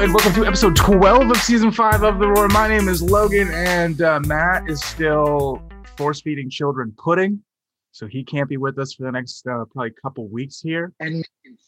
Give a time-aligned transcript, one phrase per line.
[0.00, 2.48] and welcome to episode 12 of season 5 of The Roar.
[2.48, 5.62] My name is Logan, and uh, Matt is still
[5.98, 7.42] force feeding children pudding.
[7.92, 10.94] So he can't be with us for the next uh, probably couple weeks here.
[11.00, 11.22] And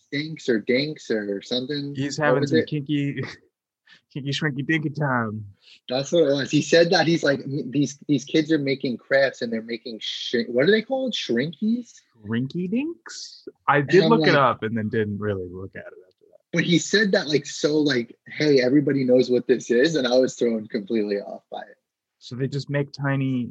[0.06, 1.94] stinks or dinks or something.
[1.94, 2.68] He's having some it?
[2.68, 3.22] kinky,
[4.14, 5.44] kinky shrinky dinky time.
[5.90, 6.50] That's what it was.
[6.50, 10.48] He said that he's like these these kids are making crafts and they're making shrink.
[10.48, 11.12] What are they called?
[11.12, 11.92] Shrinkies.
[12.24, 13.46] Shrinky dinks.
[13.68, 16.11] I did look like, it up and then didn't really look at it.
[16.52, 20.18] But he said that like so like, hey, everybody knows what this is, and I
[20.18, 21.76] was thrown completely off by it.
[22.18, 23.50] So they just make tiny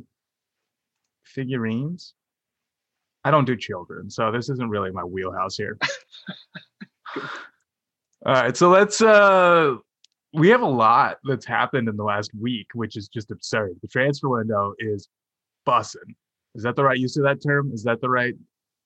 [1.23, 2.13] figurines.
[3.23, 5.77] I don't do children, so this isn't really my wheelhouse here.
[8.25, 9.75] All right, so let's uh
[10.33, 13.77] we have a lot that's happened in the last week, which is just absurd.
[13.81, 15.09] The transfer window is
[15.67, 16.15] bussing.
[16.55, 17.71] Is that the right use of that term?
[17.73, 18.35] Is that the right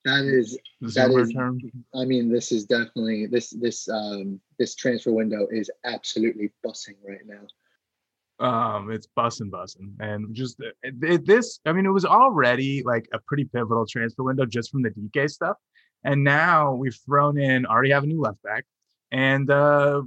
[0.06, 1.60] that is that is term?
[1.96, 7.26] I mean, this is definitely this this um this transfer window is absolutely bussing right
[7.26, 8.46] now.
[8.46, 9.96] Um it's bussing bussing.
[10.00, 14.24] And just it, it, this i mean it was already like a pretty pivotal transfer
[14.24, 15.58] window just from the Dike stuff.
[16.04, 18.66] And now we've thrown in already have a new left back
[19.12, 20.04] and uh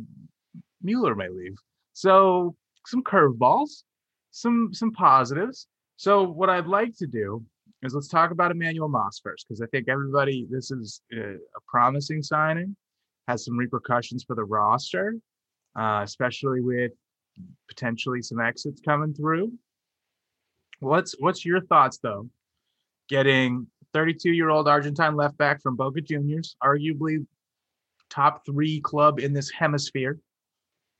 [0.80, 1.56] mueller may leave.
[1.92, 2.54] So
[2.86, 3.82] some curveballs
[4.30, 5.66] some some positives.
[5.96, 7.44] So what i'd like to do
[7.82, 11.60] is let's talk about Emmanuel Mas first because i think everybody this is a, a
[11.66, 12.76] promising signing
[13.28, 15.14] has some repercussions for the roster
[15.78, 16.92] uh, especially with
[17.68, 19.52] potentially some exits coming through.
[20.80, 22.28] What's what's your thoughts though?
[23.08, 27.26] Getting 32 year old Argentine left back from Boca Juniors, arguably
[28.10, 30.18] top three club in this hemisphere,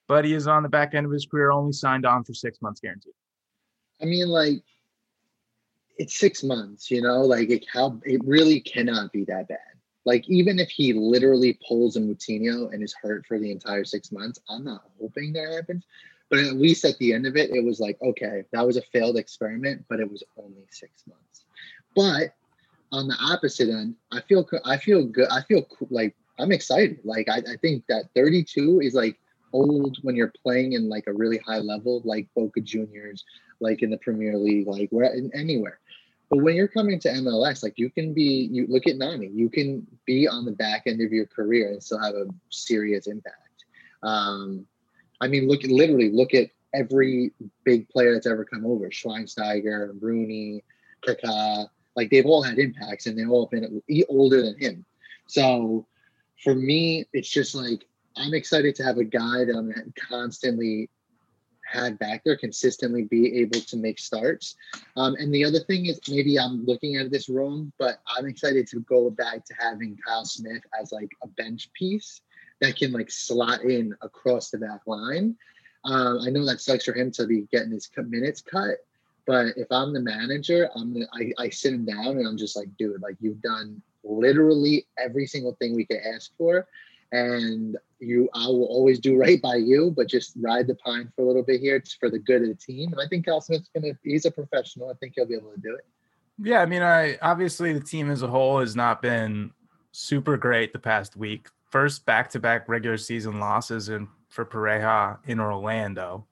[0.09, 2.61] but he is on the back end of his career, only signed on for six
[2.61, 3.13] months guaranteed.
[4.01, 4.63] I mean, like
[5.99, 9.59] it's six months, you know, like it, how it really cannot be that bad.
[10.05, 14.11] Like even if he literally pulls a Moutinho and is hurt for the entire six
[14.11, 15.85] months, I'm not hoping that happens.
[16.31, 18.83] But at least at the end of it, it was like, okay, that was a
[18.93, 21.45] failed experiment, but it was only six months.
[21.97, 22.35] But
[22.93, 25.29] on the opposite end, I feel I feel good.
[25.31, 27.01] I feel like I'm excited.
[27.05, 29.19] Like I, I think that 32 is like
[29.53, 33.25] old when you're playing in like a really high level, like Boca Juniors,
[33.61, 35.81] like in the Premier League, like where anywhere.
[36.31, 39.49] But when you're coming to MLS, like you can be, you look at Nani, you
[39.49, 43.65] can be on the back end of your career and still have a serious impact.
[44.03, 44.67] Um,
[45.21, 47.33] I mean, look literally look at every
[47.65, 50.65] big player that's ever come over: Schweinsteiger, Rooney,
[51.07, 51.69] Kaká.
[51.97, 54.85] Like they've all had impacts, and they've all been older than him.
[55.27, 55.87] So
[56.45, 59.73] for me, it's just like I'm excited to have a guy that I'm
[60.09, 60.91] constantly
[61.71, 64.57] had back there consistently be able to make starts.
[64.97, 68.67] Um, and the other thing is maybe I'm looking at this wrong, but I'm excited
[68.69, 72.23] to go back to having Kyle Smith as like a bench piece
[72.61, 75.37] that can like slot in across the back line.
[75.85, 78.79] Um, I know that sucks for him to be getting his minutes cut,
[79.27, 82.69] but if I'm the manager, I'm I, I sit him down and I'm just like,
[82.79, 86.67] dude, like you've done literally every single thing we could ask for,
[87.13, 91.23] and you, I will always do right by you, but just ride the pine for
[91.23, 91.83] a little bit here.
[91.99, 93.93] For the good of the team, and I think Kyle Smith's gonna.
[94.05, 94.91] He's a professional.
[94.91, 95.87] I think he'll be able to do it.
[96.41, 99.51] Yeah, I mean, I obviously the team as a whole has not been
[99.91, 106.27] super great the past week first back-to-back regular season losses in for Pareja in Orlando.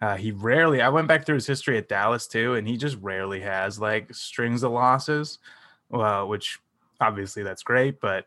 [0.00, 0.80] Uh, he rarely.
[0.80, 4.14] I went back through his history at Dallas too, and he just rarely has like
[4.14, 5.38] strings of losses.
[5.90, 6.60] Well, which
[7.00, 8.26] obviously that's great, but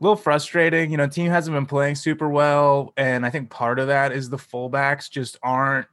[0.00, 0.90] a little frustrating.
[0.90, 4.30] You know, team hasn't been playing super well, and I think part of that is
[4.30, 5.86] the fullbacks just aren't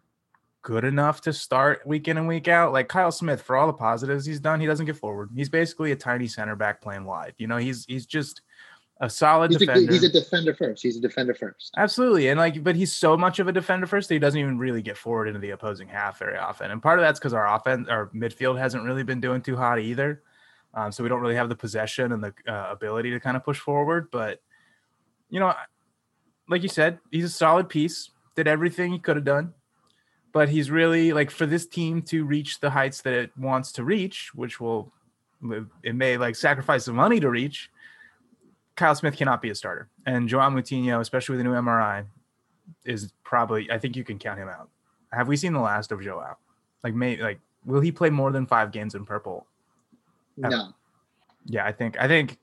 [0.62, 2.74] good enough to start week in and week out.
[2.74, 5.30] Like Kyle Smith, for all the positives he's done, he doesn't get forward.
[5.36, 7.34] He's basically a tiny center back playing wide.
[7.38, 8.42] You know, he's he's just
[9.00, 9.90] a solid he's defender.
[9.90, 10.84] A, he's a defender first.
[10.84, 11.72] He's a defender first.
[11.78, 14.58] Absolutely, and like, but he's so much of a defender first that he doesn't even
[14.58, 16.72] really get forward into the opposing half very often.
[16.72, 19.80] And part of that's because our offense, our midfield hasn't really been doing too hot
[19.80, 20.24] either.
[20.78, 23.44] Um, so we don't really have the possession and the uh, ability to kind of
[23.44, 24.10] push forward.
[24.12, 24.42] But
[25.30, 25.54] you know,
[26.48, 28.12] like you said, he's a solid piece.
[28.36, 29.54] Did everything he could have done,
[30.32, 33.84] but he's really like for this team to reach the heights that it wants to
[33.84, 34.94] reach, which will
[35.84, 37.72] it may like sacrifice some money to reach
[38.78, 42.06] Kyle Smith cannot be a starter, and Joao Moutinho, especially with the new MRI,
[42.86, 43.70] is probably.
[43.72, 44.70] I think you can count him out.
[45.12, 46.38] Have we seen the last of Joao?
[46.84, 49.48] Like, may like will he play more than five games in purple?
[50.38, 50.74] No.
[51.46, 52.38] Yeah, I think I think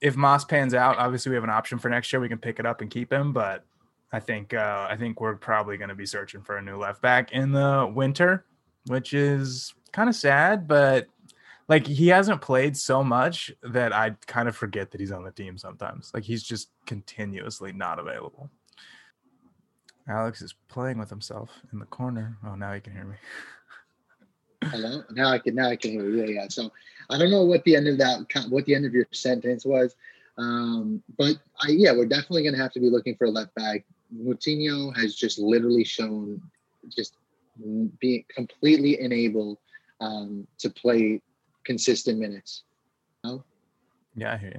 [0.00, 2.20] if Mas pans out, obviously we have an option for next year.
[2.20, 3.64] We can pick it up and keep him, but
[4.12, 7.02] I think uh, I think we're probably going to be searching for a new left
[7.02, 8.44] back in the winter,
[8.86, 11.06] which is kind of sad, but
[11.68, 15.30] like he hasn't played so much that I kind of forget that he's on the
[15.30, 16.10] team sometimes.
[16.12, 18.50] Like he's just continuously not available.
[20.06, 22.36] Alex is playing with himself in the corner.
[22.46, 23.16] Oh, now he can hear me.
[24.64, 25.02] Hello.
[25.10, 25.54] Now I can.
[25.54, 26.24] Now I can hear you.
[26.24, 26.46] Yeah, yeah.
[26.48, 26.72] So
[27.10, 28.26] I don't know what the end of that.
[28.48, 29.94] What the end of your sentence was,
[30.38, 33.54] um, but I, yeah, we're definitely going to have to be looking for a left
[33.54, 33.84] back.
[34.14, 36.40] Moutinho has just literally shown
[36.88, 37.16] just
[38.00, 39.60] being completely unable
[40.00, 41.20] um, to play
[41.64, 42.62] consistent minutes.
[43.22, 43.44] No?
[44.16, 44.52] Yeah, I hear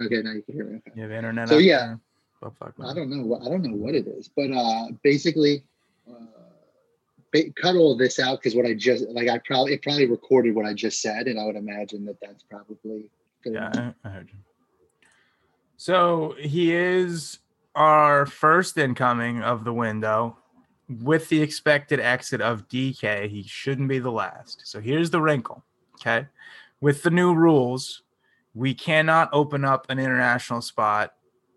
[0.00, 0.06] you.
[0.06, 0.76] Okay, now you can hear me.
[0.76, 0.92] Okay.
[0.96, 1.48] You have internet.
[1.48, 1.96] So yeah,
[2.42, 3.38] oh, fuck, I don't know.
[3.40, 5.62] I don't know what it is, but uh, basically,
[6.08, 6.26] uh,
[7.56, 10.66] cut all this out because what I just like, I probably it probably recorded what
[10.66, 13.10] I just said, and I would imagine that that's probably.
[13.42, 13.54] Good.
[13.54, 14.38] Yeah, I, heard you.
[15.76, 17.40] So he is
[17.74, 20.38] our first incoming of the window
[20.88, 24.62] with the expected exit of Dike, he shouldn't be the last.
[24.66, 25.64] So here's the wrinkle.
[25.94, 26.26] Okay.
[26.80, 28.02] With the new rules,
[28.54, 31.14] we cannot open up an international spot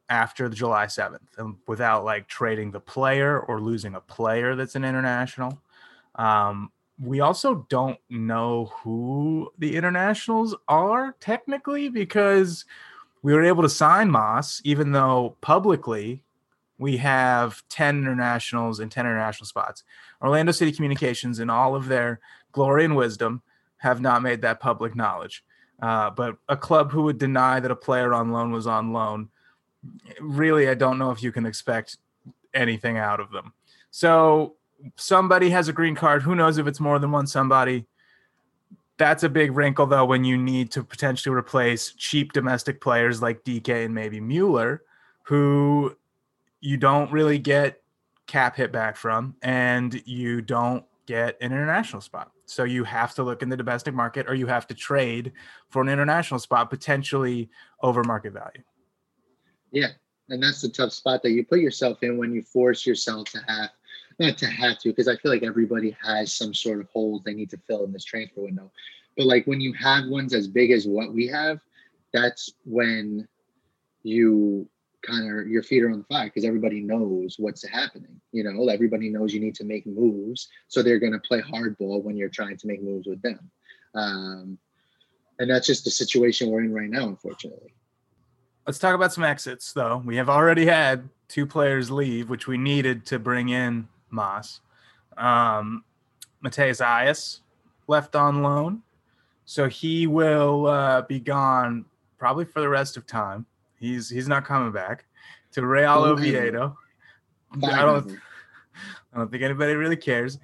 [0.09, 4.75] after the July 7th um, without like trading the player or losing a player that's
[4.75, 5.61] an international.
[6.17, 12.65] Um, we also don't know who the internationals are technically because
[13.21, 16.23] we were able to sign Mas, even though publicly
[16.79, 19.83] we have 10 internationals and 10 international spots.
[20.21, 22.19] Orlando City Communications, in all of their
[22.51, 23.41] glory and wisdom,
[23.77, 25.43] have not made that public knowledge.
[25.81, 29.29] Uh, but a club who would deny that a player on loan was on loan,
[30.19, 31.97] really, I don't know if you can expect
[32.53, 33.53] anything out of them.
[33.91, 34.56] So
[34.95, 36.23] somebody has a green card.
[36.23, 37.85] Who knows if it's more than one somebody?
[38.97, 43.43] That's a big wrinkle, though, when you need to potentially replace cheap domestic players like
[43.43, 44.83] Dike and maybe Mueller,
[45.23, 45.95] who
[46.61, 47.81] you don't really get
[48.25, 52.31] cap hit back from, and you don't get an international spot.
[52.45, 55.33] So you have to look in the domestic market or you have to trade
[55.69, 57.49] for an international spot potentially
[57.81, 58.63] over market value.
[59.71, 59.89] Yeah.
[60.29, 63.39] And that's the tough spot that you put yourself in when you force yourself to
[63.47, 63.69] have
[64.19, 67.33] not to have to, because I feel like everybody has some sort of holes they
[67.33, 68.71] need to fill in this transfer window.
[69.15, 71.59] But like when you have ones as big as what we have,
[72.13, 73.27] that's when
[74.03, 74.67] you
[75.03, 78.19] kind of your feet are on the fire because everybody knows what's happening.
[78.31, 82.03] You know, everybody knows you need to make moves, so they're going to play hardball
[82.03, 83.51] when you're trying to make moves with them.
[83.95, 84.57] Um,
[85.39, 87.73] and that's just the situation we're in right now, unfortunately.
[88.65, 90.01] Let's talk about some exits, though.
[90.03, 94.61] We have already had two players leave, which we needed to bring in Mas.
[95.17, 95.83] Um,
[96.43, 97.41] Matheus Aias
[97.87, 98.83] left on loan,
[99.45, 101.85] so he will uh, be gone
[102.17, 103.45] probably for the rest of time.
[103.79, 105.05] He's he's not coming back
[105.53, 106.77] to Real Oviedo.
[107.63, 108.19] I don't
[109.13, 110.39] I don't think anybody really cares.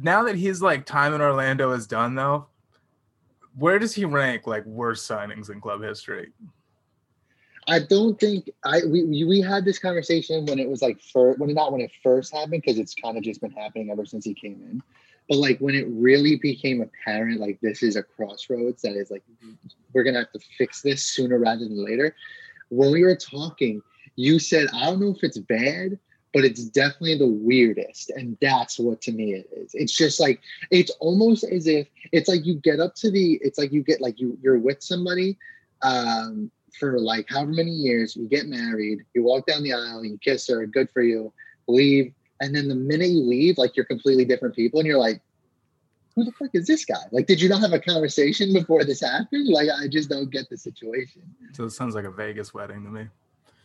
[0.00, 2.46] Now that his like time in Orlando is done though,
[3.56, 6.32] where does he rank like worst signings in club history?
[7.68, 11.52] I don't think I we we had this conversation when it was like first when
[11.54, 14.34] not when it first happened because it's kind of just been happening ever since he
[14.34, 14.82] came in.
[15.28, 19.22] But like when it really became apparent, like this is a crossroads that is like
[19.92, 22.16] we're gonna have to fix this sooner rather than later
[22.72, 23.82] when we were talking,
[24.16, 25.98] you said, I don't know if it's bad,
[26.32, 28.10] but it's definitely the weirdest.
[28.10, 29.72] And that's what to me it is.
[29.74, 30.40] It's just like,
[30.70, 34.00] it's almost as if it's like you get up to the, it's like you get
[34.00, 35.36] like you, you're with somebody
[35.82, 40.12] um, for like however many years, you get married, you walk down the aisle, and
[40.12, 41.32] you kiss her, good for you,
[41.68, 42.12] leave.
[42.40, 45.20] And then the minute you leave, like you're completely different people and you're like,
[46.14, 47.04] who the fuck is this guy?
[47.10, 49.48] Like, did you not have a conversation before this happened?
[49.48, 51.22] Like, I just don't get the situation.
[51.52, 53.08] So it sounds like a Vegas wedding to me.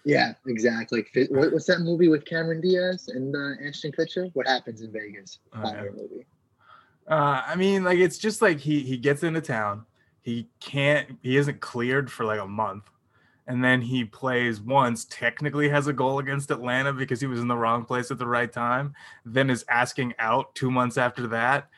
[0.06, 1.06] Yeah, exactly.
[1.30, 4.30] What's that movie with Cameron Diaz and uh, Ashton Kutcher?
[4.34, 5.40] What happens in Vegas?
[5.54, 6.26] Oh, movie.
[7.10, 9.86] Uh, I mean, like it's just like he he gets into town.
[10.22, 11.18] He can't.
[11.22, 12.90] He isn't cleared for like a month,
[13.48, 15.06] and then he plays once.
[15.06, 18.28] Technically, has a goal against Atlanta because he was in the wrong place at the
[18.28, 18.94] right time.
[19.26, 21.70] Then is asking out two months after that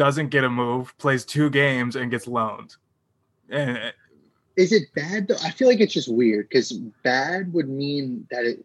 [0.00, 2.74] doesn't get a move, plays two games, and gets loaned.
[3.50, 3.90] And uh,
[4.56, 5.36] is it bad though?
[5.44, 8.64] I feel like it's just weird because bad would mean that it.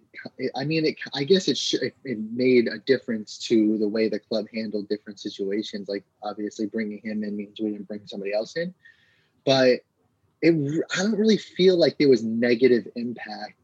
[0.56, 0.96] I mean, it.
[1.14, 1.92] I guess it should.
[2.06, 5.90] It made a difference to the way the club handled different situations.
[5.90, 8.74] Like obviously, bringing him in means we didn't bring somebody else in,
[9.46, 9.82] but
[10.42, 10.84] it.
[10.98, 13.60] I don't really feel like there was negative impact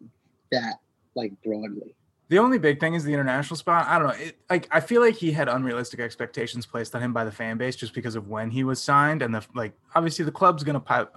[0.51, 0.80] that
[1.16, 1.96] like broadly.
[2.30, 3.88] The only big thing is the international spot.
[3.88, 4.25] I don't know.
[4.25, 7.58] It, like I feel like he had unrealistic expectations placed on him by the fan
[7.58, 9.74] base just because of when he was signed and the like.
[9.96, 11.13] Obviously, the club's gonna pipe,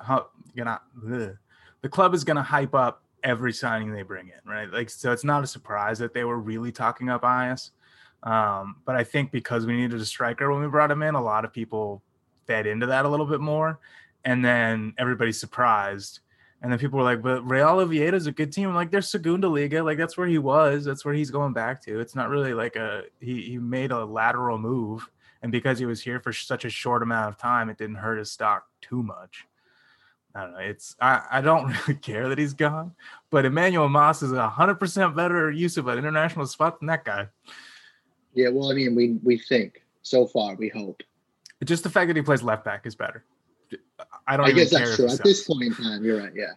[0.57, 1.37] gonna ugh,
[1.83, 4.71] the club is gonna hype up every signing they bring in, right?
[4.73, 7.71] Like so, it's not a surprise that they were really talking up Aias.
[8.25, 11.23] Um, but I think because we needed a striker when we brought him in, a
[11.23, 12.03] lot of people
[12.47, 13.79] fed into that a little bit more,
[14.25, 16.21] and then everybody's surprised
[16.63, 18.71] And then people were like, but Real Oviedo is a good team.
[18.71, 19.83] I'm like, there's Segunda Liga.
[19.83, 20.85] Like, that's where he was.
[20.85, 22.01] That's where he's going back to.
[22.01, 25.07] It's not really like a, he, he made a lateral move.
[25.43, 28.19] And because he was here for such a short amount of time, it didn't hurt
[28.19, 29.47] his stock too much.
[30.35, 30.59] I don't know.
[30.61, 32.93] It's, I, I don't really care that he's gone,
[33.29, 37.29] but Emmanuel Mas is a 100% better use of an international spot than that guy.
[38.33, 41.03] Yeah, well, I mean, we, we think so far, we hope.
[41.63, 43.23] Just the fact that he plays left back is better.
[44.27, 44.47] I don't.
[44.47, 45.09] I guess that's true.
[45.09, 46.33] At this point in time, you're right.
[46.35, 46.53] Yeah.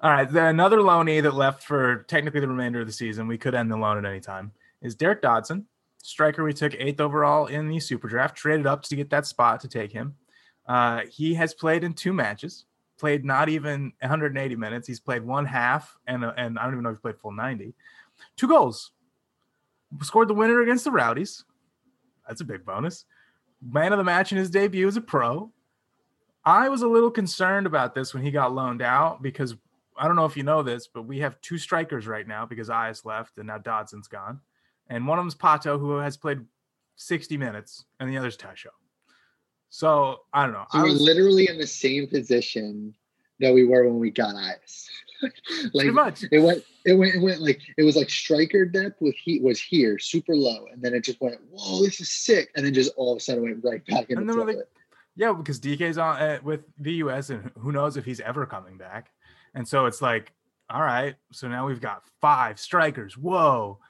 [0.00, 0.30] All right.
[0.30, 3.70] The, another loanee that left for technically the remainder of the season, we could end
[3.70, 5.66] the loan at any time, is Derek Dodson,
[6.02, 9.60] striker we took eighth overall in the super draft, traded up to get that spot
[9.60, 10.14] to take him.
[10.66, 12.66] Uh, he has played in two matches,
[12.98, 14.86] played not even 180 minutes.
[14.86, 17.32] He's played one half, and, uh, and I don't even know if he played full
[17.32, 17.74] 90.
[18.36, 18.92] Two goals.
[20.02, 21.44] Scored the winner against the Rowdies.
[22.26, 23.06] That's a big bonus.
[23.62, 25.50] Man of the match in his debut as a pro.
[26.48, 29.54] I was a little concerned about this when he got loaned out because
[29.98, 32.70] I don't know if you know this, but we have two strikers right now because
[32.70, 34.40] Aias left and now Dodson's gone.
[34.88, 36.40] And one of them's Pato, who has played
[36.96, 38.68] 60 minutes, and the other's Tesho.
[39.68, 40.64] So I don't know.
[40.72, 42.94] So we're literally in the same position
[43.40, 44.88] that we were when we got Aias.
[45.22, 45.34] like
[45.74, 46.24] Pretty much.
[46.32, 49.60] it went it went it went like it was like striker depth with heat was
[49.60, 52.92] here super low and then it just went whoa this is sick and then just
[52.96, 54.56] all of a sudden went right back into the like,
[55.18, 58.78] yeah, because Dike's on uh, with the US, and who knows if he's ever coming
[58.78, 59.10] back.
[59.52, 60.32] And so it's like,
[60.70, 63.18] all right, so now we've got five strikers.
[63.18, 63.80] Whoa.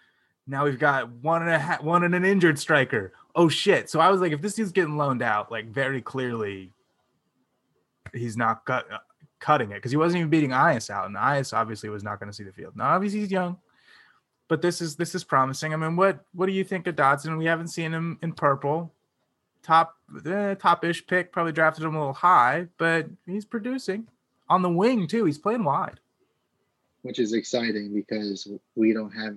[0.46, 3.12] Now we've got one and a half, one and an injured striker.
[3.34, 3.90] Oh shit.
[3.90, 6.72] So I was like, if this dude's getting loaned out, like very clearly,
[8.14, 8.98] he's not cut, uh,
[9.38, 12.30] cutting it because he wasn't even beating Aias out, and Aias obviously was not going
[12.30, 12.74] to see the field.
[12.74, 13.58] Now obviously he's young,
[14.48, 15.74] but this is this is promising.
[15.74, 17.36] I mean, what what do you think of Dodson?
[17.36, 18.94] We haven't seen him in purple
[19.62, 19.96] top
[20.26, 21.32] eh, top-ish pick.
[21.32, 24.06] Probably drafted him a little high, but he's producing
[24.48, 25.24] on the wing too.
[25.24, 26.00] He's playing wide,
[27.02, 29.36] which is exciting because we don't have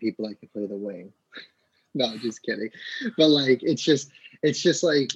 [0.00, 1.12] people that can play the wing.
[1.94, 2.70] no, just kidding.
[3.16, 4.10] But like, it's just
[4.42, 5.12] it's just like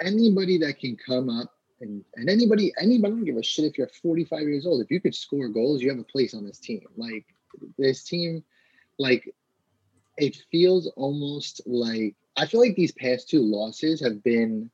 [0.00, 3.76] anybody that can come up and, and anybody anybody I don't give a shit if
[3.76, 6.58] you're 45 years old if you could score goals you have a place on this
[6.58, 7.26] team like
[7.78, 8.42] this team
[8.98, 9.34] like
[10.16, 14.70] it feels almost like I feel like these past two losses have been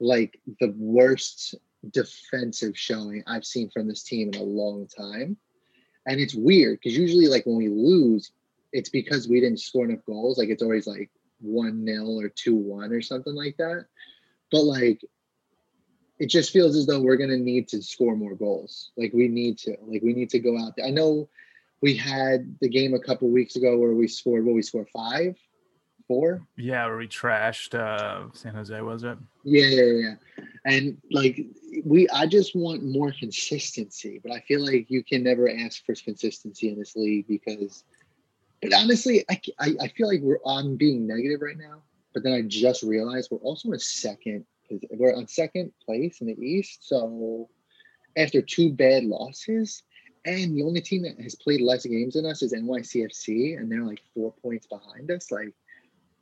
[0.00, 1.54] like the worst
[1.90, 5.36] defensive showing I've seen from this team in a long time.
[6.06, 8.32] And it's weird because usually, like when we lose,
[8.72, 10.38] it's because we didn't score enough goals.
[10.38, 13.86] Like it's always like 1 0 or 2 1 or something like that.
[14.52, 15.04] But like,
[16.18, 18.92] it just feels as though we're going to need to score more goals.
[18.96, 19.76] Like we need to.
[19.82, 20.86] Like we need to go out there.
[20.86, 21.28] I know
[21.80, 25.36] we had the game a couple weeks ago where we scored, what we scored five
[26.06, 26.42] four.
[26.56, 29.18] Yeah, where we trashed uh, San Jose, was it?
[29.44, 30.14] Yeah, yeah, yeah.
[30.64, 31.40] And like
[31.84, 34.20] we, I just want more consistency.
[34.22, 37.84] But I feel like you can never ask for consistency in this league because.
[38.62, 41.82] But honestly, I, I, I feel like we're on being negative right now.
[42.14, 44.46] But then I just realized we're also in second.
[44.90, 46.88] We're on second place in the East.
[46.88, 47.48] So
[48.16, 49.82] after two bad losses,
[50.24, 53.84] and the only team that has played less games than us is NYCFC, and they're
[53.84, 55.30] like four points behind us.
[55.30, 55.54] Like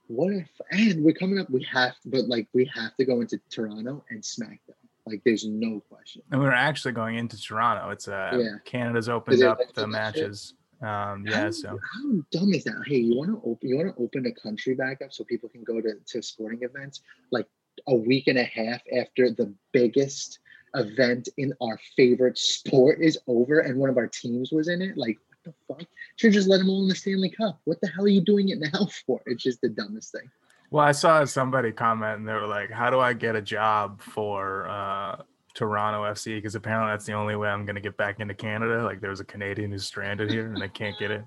[0.08, 3.38] what if and we're coming up we have but like we have to go into
[3.50, 4.76] toronto and smack them.
[5.06, 6.23] Like there's no question.
[6.30, 7.90] And we're actually going into toronto.
[7.90, 8.56] It's uh yeah.
[8.64, 10.54] canada's opened up the matches.
[10.82, 11.68] Um yeah how, so.
[11.68, 12.82] how dumb is that?
[12.87, 15.49] Hey you want to open you want to open the country back up so people
[15.49, 17.46] can go to, to sporting events like
[17.88, 20.38] a week and a half after the biggest
[20.75, 24.96] event in our favorite sport is over and one of our teams was in it?
[24.96, 25.86] Like the fuck?
[26.16, 27.60] Should just let them all in the Stanley Cup.
[27.64, 29.20] What the hell are you doing it now for?
[29.26, 30.30] It's just the dumbest thing.
[30.70, 34.00] Well, I saw somebody comment and they were like, "How do I get a job
[34.00, 35.22] for uh,
[35.54, 36.36] Toronto FC?
[36.36, 38.82] Because apparently that's the only way I'm going to get back into Canada.
[38.82, 41.24] Like, there's a Canadian who's stranded here and they can't get it.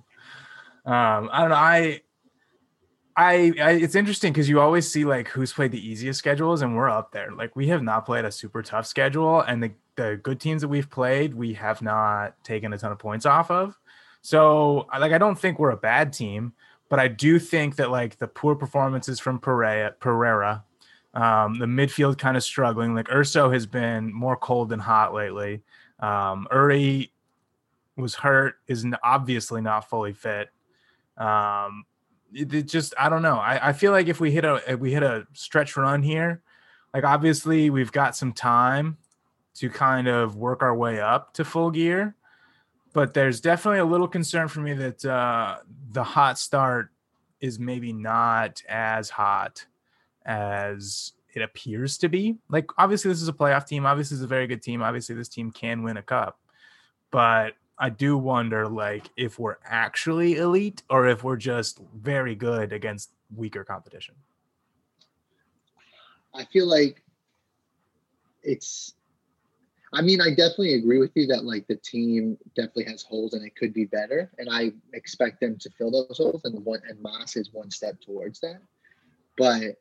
[0.86, 1.56] Um, I don't know.
[1.56, 2.02] I,
[3.16, 6.76] I, I it's interesting because you always see like who's played the easiest schedules, and
[6.76, 7.32] we're up there.
[7.32, 10.68] Like, we have not played a super tough schedule, and the the good teams that
[10.68, 13.78] we've played, we have not taken a ton of points off of.
[14.28, 16.52] So like I don't think we're a bad team,
[16.90, 20.64] but I do think that like the poor performances from Pereyra, Pereyra
[21.14, 22.94] um, the midfield kind of struggling.
[22.94, 25.62] Like Urso has been more cold than hot lately.
[26.02, 27.10] Um, Uri
[27.96, 30.50] was hurt, is obviously not fully fit.
[31.18, 31.86] Um,
[32.34, 33.38] it, it, just I don't know.
[33.38, 36.42] I, I feel like if we hit a if we hit a stretch run here,
[36.94, 38.98] like obviously we've got some time
[39.54, 42.18] to kind of work our way up to full gear
[42.98, 45.58] but there's definitely a little concern for me that uh,
[45.92, 46.90] the hot start
[47.40, 49.64] is maybe not as hot
[50.26, 52.38] as it appears to be.
[52.50, 55.14] Like obviously this is a playoff team, obviously this is a very good team, obviously
[55.14, 56.40] this team can win a cup.
[57.12, 62.74] But I do wonder like if we're actually elite or if we're just very good
[62.74, 64.16] against weaker competition.
[66.34, 67.04] I feel like
[68.42, 68.96] it's
[69.94, 73.46] I mean, I definitely agree with you that like the team definitely has holes and
[73.46, 76.42] it could be better, and I expect them to fill those holes.
[76.44, 78.60] And one and Mas is one step towards that,
[79.38, 79.78] but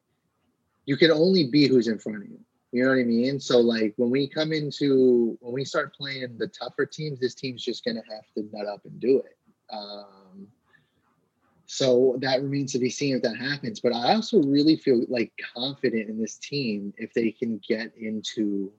[0.84, 2.38] you can only be who's in front of you.
[2.72, 3.40] You know what I mean?
[3.40, 7.64] So like when we come into when we start playing the tougher teams, this team's
[7.64, 9.36] just gonna have to nut up and do it.
[9.72, 10.46] Um,
[11.66, 13.80] so that remains to be seen if that happens.
[13.80, 18.72] But I also really feel like confident in this team if they can get into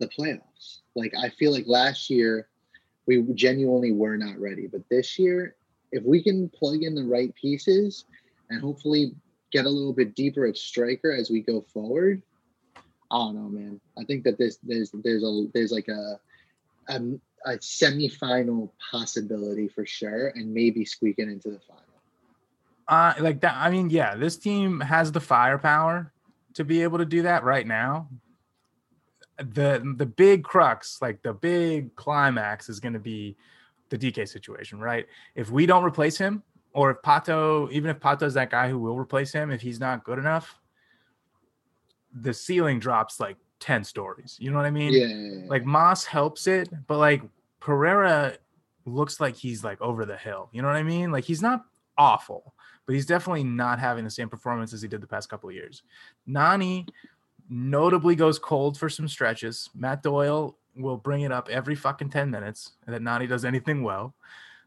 [0.00, 0.80] the playoffs.
[0.96, 2.48] Like I feel like last year
[3.06, 5.54] we genuinely were not ready, but this year,
[5.92, 8.04] if we can plug in the right pieces
[8.48, 9.14] and hopefully
[9.52, 12.22] get a little bit deeper at striker as we go forward,
[13.10, 13.80] I don't know, man.
[13.98, 16.18] I think that this there's there's a there's like a
[16.88, 16.96] a,
[17.46, 21.84] a semifinal possibility for sure, and maybe squeaking into the final.
[22.88, 23.54] Uh, like that.
[23.56, 26.12] I mean, yeah, this team has the firepower
[26.54, 28.08] to be able to do that right now
[29.40, 33.36] the the big crux, like the big climax, is going to be
[33.88, 35.06] the Dike situation, right?
[35.34, 36.42] If we don't replace him,
[36.72, 40.04] or if Pato, even if Pato's that guy who will replace him, if he's not
[40.04, 40.60] good enough,
[42.12, 44.36] the ceiling drops like 10 stories.
[44.40, 44.92] You know what I mean?
[44.92, 45.48] Yeah.
[45.48, 47.22] Like Mas helps it, but like
[47.60, 48.36] Pereyra
[48.86, 50.48] looks like he's like over the hill.
[50.52, 51.10] You know what I mean?
[51.10, 51.64] Like he's not
[51.98, 52.54] awful,
[52.86, 55.54] but he's definitely not having the same performance as he did the past couple of
[55.54, 55.82] years.
[56.26, 56.86] Nani
[57.50, 59.68] notably goes cold for some stretches.
[59.74, 64.14] Matt Doyle will bring it up every fucking 10 minutes that Nani does anything well.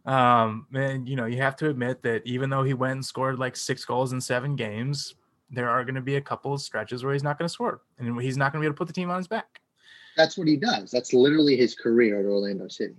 [0.06, 3.40] Um, and you know, you have to admit that even though he went and scored
[3.40, 5.16] like six goals in seven games,
[5.50, 7.82] there are going to be a couple of stretches where he's not going to score
[7.98, 9.62] and he's not going to be able to put the team on his back.
[10.18, 10.92] That's what he does.
[10.92, 12.96] That's literally his career at Orlando City.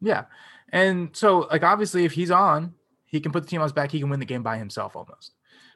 [0.00, 0.24] Yeah.
[0.70, 2.74] And so, like, obviously, if he's on,
[3.04, 3.90] he can put the team on his back.
[3.90, 5.32] He can win the game by himself almost.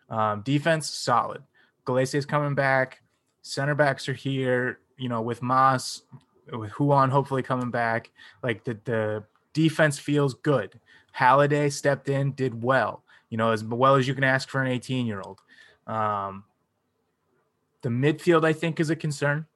[0.09, 1.43] Um, defense, solid.
[1.87, 3.02] Gallese is coming back.
[3.43, 6.03] Center backs are here, you know, with Mas,
[6.53, 8.11] with Ruan hopefully coming back.
[8.43, 10.79] Like the, the defense feels good.
[11.13, 14.69] Halliday stepped in, did well, you know, as well as you can ask for an
[14.69, 15.41] 18 year old.
[15.87, 16.45] Um,
[17.83, 19.47] the midfield, I think, is a concern.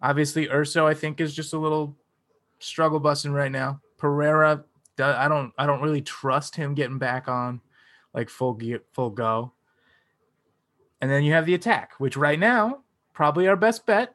[0.00, 1.96] Obviously, Urso, I think, is just a little
[2.58, 3.80] struggle busting right now.
[3.98, 4.64] Pereyra,
[4.98, 7.60] I don't, I don't really trust him getting back on
[8.14, 9.52] like full gear, full go.
[11.02, 12.78] And then you have the attack, which right now
[13.12, 14.14] probably our best bet,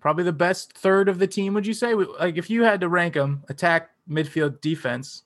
[0.00, 1.54] probably the best third of the team.
[1.54, 1.94] Would you say?
[1.94, 5.24] Like if you had to rank them, attack, midfield, defense,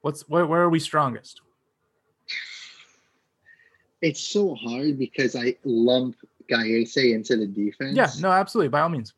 [0.00, 1.42] what's where, where are we strongest?
[4.00, 6.16] It's so hard because I lump
[6.50, 7.96] Gallese into the defense.
[7.96, 9.14] Yeah, no, absolutely, by all means.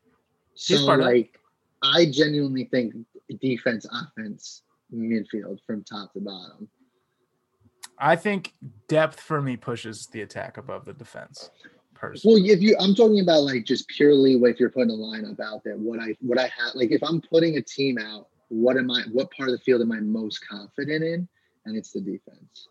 [0.54, 1.38] He's so like,
[1.82, 2.94] I genuinely think
[3.40, 6.68] defense, offense, midfield from top to bottom.
[8.00, 8.54] I think
[8.86, 11.50] depth for me pushes the attack above the defense.
[11.94, 12.42] Personally.
[12.42, 15.64] Well, if you, I'm talking about like just purely if you're putting a lineup out
[15.64, 18.90] there, what I, what I have, like if I'm putting a team out, what am
[18.90, 21.28] I, what part of the field am I most confident in?
[21.66, 22.68] And it's the defense.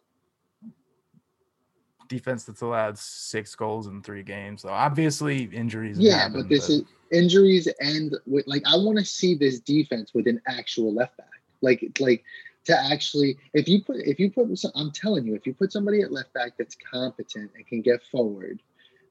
[2.07, 4.61] Defense that's allowed six goals in three games.
[4.61, 5.99] So obviously injuries.
[5.99, 6.73] Yeah, happen, but this but...
[6.75, 11.17] is injuries and with, like I want to see this defense with an actual left
[11.17, 11.27] back.
[11.61, 12.23] Like, it's like
[12.67, 16.01] to actually if you put if you put i'm telling you if you put somebody
[16.01, 18.61] at left back that's competent and can get forward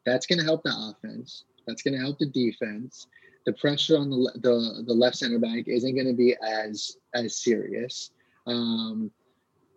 [0.06, 3.08] that's going to help the offense that's going to help the defense.
[3.44, 7.36] The pressure on the the, the left center back isn't going to be as as
[7.36, 8.10] serious.
[8.46, 9.10] Um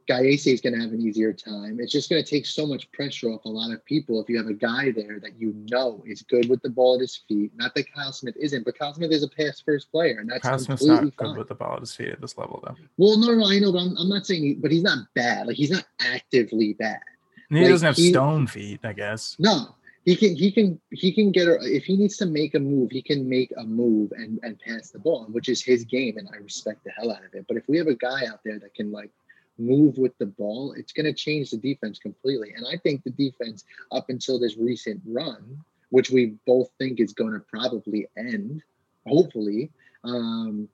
[0.10, 1.80] Gallese is going to have an easier time.
[1.80, 4.38] It's just going to take so much pressure off a lot of people if you
[4.38, 7.52] have a guy there that you know is good with the ball at his feet.
[7.56, 10.41] Not that Kyle Smith isn't, but Kyle Smith is a pass first player, and that's
[10.41, 11.12] Kyle Smith's not fine.
[11.15, 12.76] good with the ball at his feet at this level, though.
[12.98, 15.45] Well, no, no, I know, but I'm, I'm not saying, he, but he's not bad.
[15.45, 17.02] Like he's not actively bad.
[17.50, 19.36] he like, doesn't have he, stone feet, I guess.
[19.38, 22.60] No, he can he can he can get a, if he needs to make a
[22.60, 26.17] move he can make a move and and pass the ball which is his game
[26.17, 28.39] and i respect the hell out of it but if we have a guy out
[28.43, 29.12] there that can like
[29.60, 32.54] move with the ball, it's going to change the defense completely.
[32.56, 37.13] And I think the defense, up until this recent run, which we both think is
[37.13, 38.62] going to probably end,
[39.08, 39.72] hopefully,
[40.04, 40.69] um,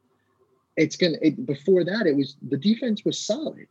[0.78, 3.68] it's going to, before that, it was the defense was solid.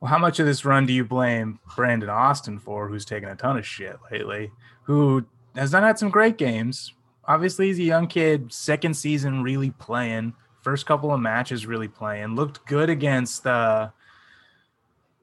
[0.00, 3.36] Well, how much of this run do you blame Brandon Austin for, who's taken a
[3.36, 4.50] ton of shit lately,
[4.84, 6.94] who has not had some great games?
[7.24, 12.34] Obviously, he's a young kid, second season really playing, first couple of matches really playing,
[12.34, 13.90] looked good against uh,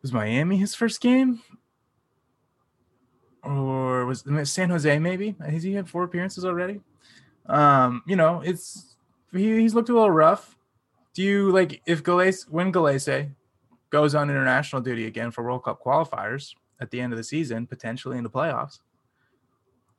[0.05, 1.41] was Miami his first game?
[3.41, 5.35] or was San Jose maybe?
[5.43, 6.79] Has he had four appearances already?
[7.47, 8.97] Um, you know, it's
[9.31, 10.55] he, he's looked a little rough.
[11.15, 13.31] Do you like if Gallese when Gallese
[13.89, 17.65] goes on international duty again for World Cup qualifiers at the end of the season,
[17.65, 18.81] potentially in the playoffs?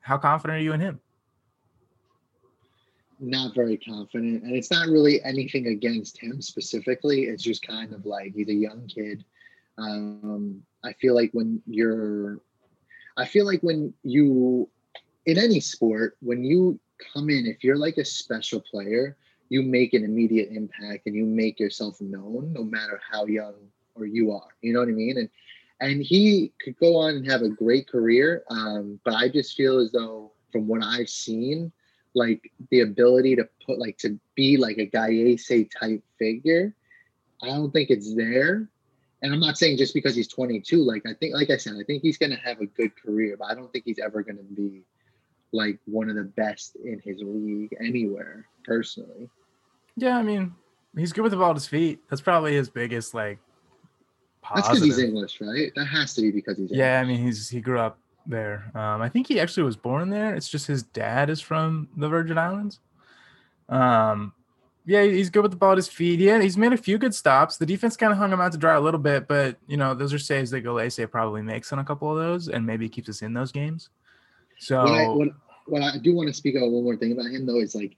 [0.00, 1.00] How confident are you in him?
[3.18, 7.24] Not very confident, and it's not really anything against him specifically.
[7.24, 9.24] It's just kind of like he's a young kid.
[9.78, 12.40] Um, I feel like when you're,
[13.16, 14.68] I feel like when you,
[15.26, 16.78] in any sport, when you
[17.12, 19.16] come in, if you're like a special player,
[19.48, 23.54] you make an immediate impact and you make yourself known no matter how young
[23.94, 24.48] or you are.
[24.60, 25.18] You know what I mean?
[25.18, 25.28] And
[25.80, 28.44] and he could go on and have a great career.
[28.50, 31.70] Um, but I just feel as though from what I've seen,
[32.14, 36.74] like the ability to put like to be like a Gallese type figure,
[37.42, 38.68] I don't think it's there.
[39.22, 41.84] And I'm not saying just because he's 22, like I think, like I said, I
[41.84, 44.82] think he's gonna have a good career, but I don't think he's ever gonna be
[45.52, 49.28] like one of the best in his league anywhere, personally.
[49.96, 50.54] Yeah, I mean,
[50.96, 52.00] he's good with the ball at his feet.
[52.10, 53.38] That's probably his biggest like.
[54.54, 55.72] That's because he's English, right?
[55.74, 56.70] That has to be because he's.
[56.70, 57.16] Yeah, English.
[57.16, 58.70] I mean, he's he grew up there.
[58.74, 60.34] Um, I think he actually was born there.
[60.34, 62.80] It's just his dad is from the Virgin Islands.
[63.68, 64.32] Um,
[64.86, 66.20] yeah, he's good with the ball at his feet.
[66.20, 67.56] Yeah, he's made a few good stops.
[67.56, 69.94] The defense kind of hung him out to dry a little bit, but you know,
[69.94, 73.08] those are saves that Gallese probably makes on a couple of those, and maybe keeps
[73.08, 73.88] us in those games.
[74.58, 75.28] So what I, what,
[75.66, 77.96] what I do want to speak about one more thing about him though is like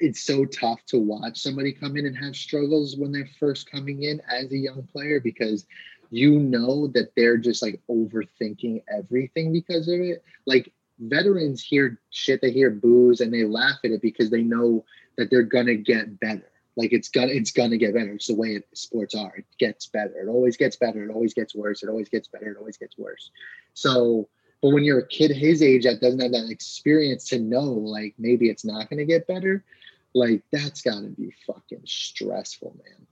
[0.00, 4.02] it's so tough to watch somebody come in and have struggles when they're first coming
[4.02, 5.66] in as a young player because
[6.10, 10.24] you know that they're just like overthinking everything because of it.
[10.46, 14.84] Like veterans hear shit, they hear booze and they laugh at it because they know
[15.16, 16.50] that they're gonna get better.
[16.76, 18.12] Like it's gonna it's gonna get better.
[18.12, 19.34] It's the way it, sports are.
[19.36, 20.14] It gets better.
[20.20, 21.04] It always gets better.
[21.04, 21.82] It always gets worse.
[21.82, 22.52] It always gets better.
[22.52, 23.30] It always gets worse.
[23.74, 24.28] So
[24.62, 28.14] but when you're a kid his age that doesn't have that experience to know like
[28.18, 29.64] maybe it's not gonna get better,
[30.14, 33.06] like that's gotta be fucking stressful, man.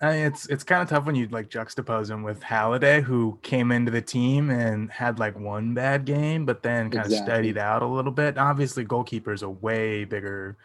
[0.00, 3.38] I mean, it's it's kind of tough when you like juxtapose him with Halliday, who
[3.42, 7.16] came into the team and had like one bad game, but then kind exactly.
[7.16, 8.36] of studied out a little bit.
[8.36, 10.56] Obviously, goalkeeper is a way bigger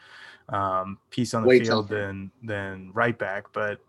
[0.49, 2.01] um, piece on the way field tougher.
[2.01, 3.79] than than right back, but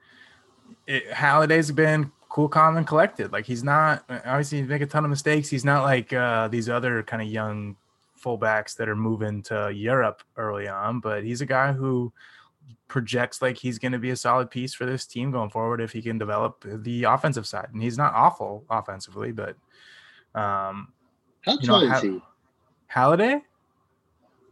[0.87, 3.33] it, Halliday's been cool, calm, and collected.
[3.33, 5.49] Like he's not obviously he make a ton of mistakes.
[5.49, 7.77] He's not like uh, these other kind of young
[8.23, 12.13] fullbacks that are moving to Europe early on, but he's a guy who
[12.93, 15.93] projects like he's going to be a solid piece for this team going forward if
[15.93, 17.69] he can develop the offensive side.
[17.73, 19.57] And he's not awful offensively, but
[20.35, 20.93] um,
[21.41, 22.21] how tall know, is he?
[22.89, 23.41] Halliday?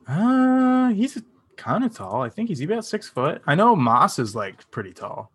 [0.09, 1.22] Uh, he's
[1.59, 2.22] kind of tall.
[2.22, 3.42] I think he's about six foot.
[3.46, 5.31] I know Mas is like pretty tall.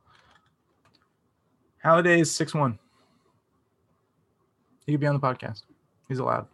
[1.78, 2.80] Halliday is six one.
[4.88, 5.62] He could be on the podcast.
[6.08, 6.48] He's allowed.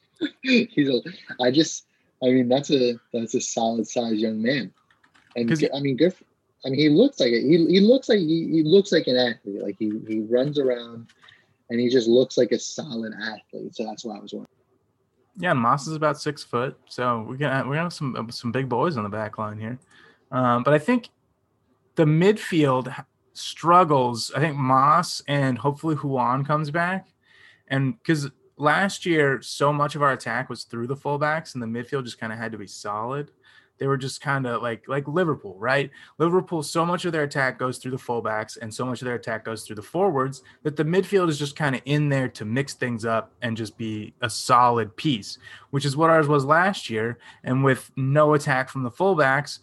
[0.42, 1.02] he's a.
[1.42, 1.84] I just.
[2.22, 4.72] I mean, that's a that's a solid size young man.
[5.40, 6.14] And I mean, good.
[6.64, 7.42] I mean, he looks like it.
[7.42, 9.62] He, he looks like he, he looks like an athlete.
[9.62, 11.08] Like he he runs around,
[11.70, 13.74] and he just looks like a solid athlete.
[13.74, 14.48] So that's why I was wondering.
[15.38, 18.68] Yeah, Mas is about six foot, so we're gonna we're gonna have some some big
[18.68, 19.78] boys on the back line here.
[20.32, 21.10] Um, but I think
[21.94, 24.32] the midfield struggles.
[24.34, 27.06] I think Mas and hopefully Ruan comes back,
[27.68, 31.66] and because last year so much of our attack was through the fullbacks, and the
[31.66, 33.30] midfield just kind of had to be solid
[33.78, 35.90] they were just kind of like like Liverpool, right?
[36.18, 39.14] Liverpool, so much of their attack goes through the fullbacks and so much of their
[39.14, 42.44] attack goes through the forwards that the midfield is just kind of in there to
[42.44, 45.38] mix things up and just be a solid piece,
[45.70, 47.18] which is what ours was last year.
[47.44, 49.60] And with no attack from the fullbacks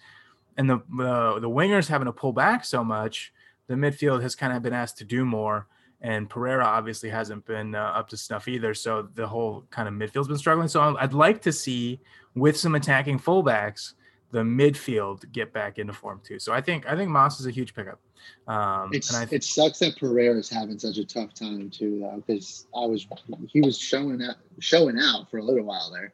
[0.57, 3.33] and the uh, the wingers having to pull back so much,
[3.67, 5.67] the midfield has kind of been asked to do more.
[6.01, 8.73] And Pereyra obviously hasn't been uh, up to snuff either.
[8.73, 10.67] So the whole kind of midfield's been struggling.
[10.67, 11.99] So I'd like to see
[12.35, 13.93] with some attacking fullbacks
[14.31, 16.39] the midfield get back into form too.
[16.39, 17.99] So I think I think Mas is a huge pickup.
[18.47, 21.69] Um, it's, and I th- it sucks that Pereyra is having such a tough time
[21.69, 23.07] too, though, because I was
[23.47, 26.13] he was showing out showing out for a little while there.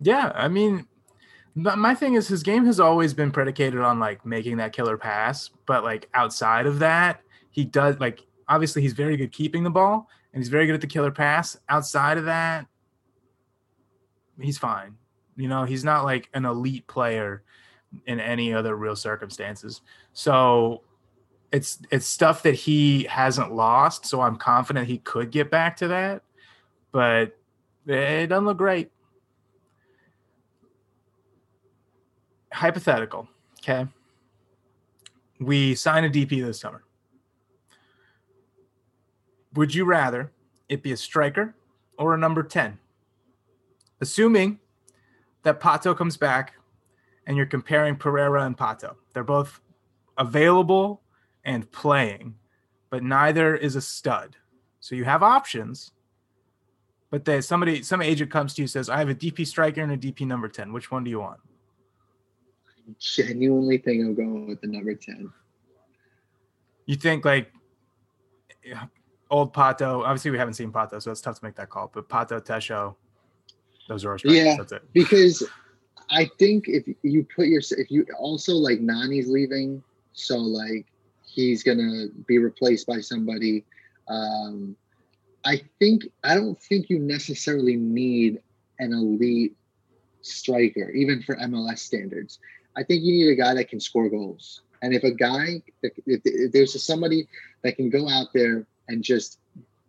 [0.00, 0.86] Yeah, I mean,
[1.54, 5.50] my thing is his game has always been predicated on like making that killer pass,
[5.66, 7.20] but like outside of that,
[7.50, 10.80] he does like obviously he's very good keeping the ball and he's very good at
[10.80, 11.56] the killer pass.
[11.68, 12.66] Outside of that,
[14.40, 14.96] he's fine.
[15.36, 17.42] You know, he's not like an elite player
[18.06, 19.80] in any other real circumstances.
[20.12, 20.82] So
[21.52, 24.06] it's it's stuff that he hasn't lost.
[24.06, 26.22] So I'm confident he could get back to that,
[26.92, 27.36] but
[27.86, 28.90] it doesn't look great.
[32.52, 33.28] Hypothetical,
[33.60, 33.86] okay.
[35.40, 36.84] We sign a DP this summer.
[39.54, 40.30] Would you rather
[40.68, 41.54] it be a striker
[41.98, 42.78] or a number 10?
[44.00, 44.58] assuming
[45.44, 46.54] that Pato comes back
[47.26, 48.96] and you're comparing Pereyra and Pato.
[49.12, 49.60] They're both
[50.18, 51.02] available
[51.44, 52.34] and playing,
[52.90, 54.36] but neither is a stud.
[54.80, 55.92] So you have options.
[57.10, 59.92] But they, somebody, some agent comes to you says, "I have a DP striker and
[59.92, 60.72] a DP number ten.
[60.72, 61.40] Which one do you want?"
[62.98, 65.32] Genuinely think I'm going with the number ten.
[66.86, 67.52] You think like
[69.30, 70.00] old Pato?
[70.04, 71.90] Obviously, we haven't seen Pato, so it's tough to make that call.
[71.94, 72.96] But Pato, Tesho,
[73.88, 74.38] those are our strikers.
[74.38, 74.82] Yeah, That's it.
[74.92, 75.42] because
[76.10, 80.86] I think if you put your if you also like Nani's leaving, so like
[81.26, 83.64] he's gonna be replaced by somebody.
[84.08, 84.76] Um,
[85.44, 88.40] I think I don't think you necessarily need
[88.78, 89.56] an elite
[90.22, 92.38] striker, even for MLS standards.
[92.76, 94.62] I think you need a guy that can score goals.
[94.82, 97.28] And if a guy, if, if there's somebody
[97.62, 99.38] that can go out there and just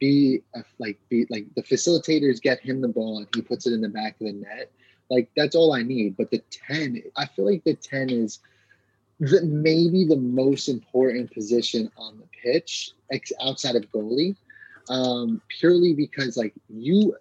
[0.05, 3.73] be a, like be like the facilitators get him the ball and he puts it
[3.73, 4.71] in the back of the net,
[5.09, 6.15] like that's all I need.
[6.17, 8.39] But the ten, I feel like the ten is
[9.19, 14.35] the, maybe the most important position on the pitch ex- outside of goalie,
[14.89, 17.15] um, purely because like you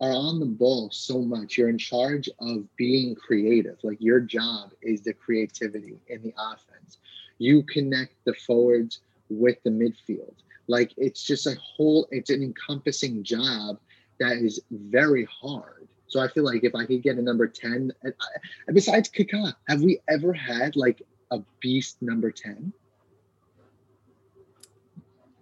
[0.00, 1.56] are on the ball so much.
[1.56, 3.78] You're in charge of being creative.
[3.82, 6.98] Like your job is the creativity in the offense.
[7.38, 10.34] You connect the forwards with the midfield.
[10.68, 13.78] Like it's just a whole, it's an encompassing job
[14.18, 15.88] that is very hard.
[16.08, 19.08] So I feel like if I could get a number 10, and I- and besides
[19.08, 22.72] Kaká, have we ever had like a beast number 10?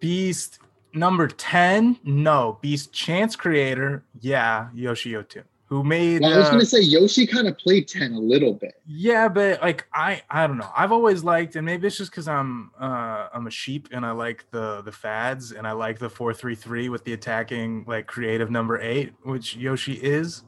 [0.00, 0.58] Beast
[0.92, 2.58] number 10, no.
[2.60, 7.26] Beast chance creator, yeah, Yoshi Yotun, who made Well, I was uh, gonna say Yoshi
[7.26, 8.80] kind of played 10 a little bit.
[8.86, 10.70] Yeah, but like I I don't know.
[10.76, 14.12] I've always liked, and maybe it's just because I'm uh I'm a sheep and I
[14.12, 18.06] like the the fads and I like the four three three with the attacking like
[18.06, 20.44] creative number eight, which Yoshi is.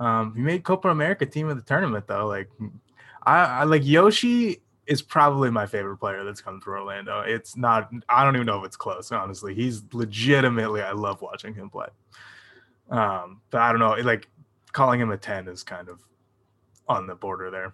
[0.00, 2.26] Um, he made Copa America team of the tournament though.
[2.26, 2.50] Like
[3.22, 7.20] I, I like Yoshi is probably my favorite player that's come through Orlando.
[7.20, 9.54] It's not I don't even know if it's close, honestly.
[9.54, 11.86] He's legitimately I love watching him play.
[12.90, 14.28] Um, but I don't know, like
[14.74, 16.00] calling him a 10 is kind of
[16.86, 17.72] on the border there.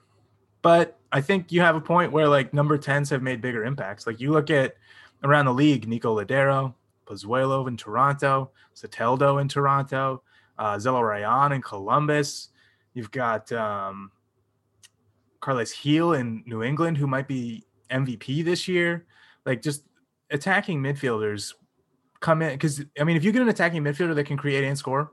[0.62, 4.06] But I think you have a point where like number 10s have made bigger impacts.
[4.06, 4.76] Like you look at
[5.24, 6.74] around the league, Nico Lodeiro,
[7.06, 10.22] Pozuelo in Toronto, Sateldo in Toronto,
[10.58, 12.50] uh, Zelarayan in Columbus.
[12.92, 14.12] You've got um,
[15.40, 19.06] Carles Gil in New England, who might be MVP this year.
[19.46, 19.84] Like just
[20.30, 21.54] attacking midfielders
[22.20, 24.76] come in because I mean, if you get an attacking midfielder that can create and
[24.76, 25.10] score,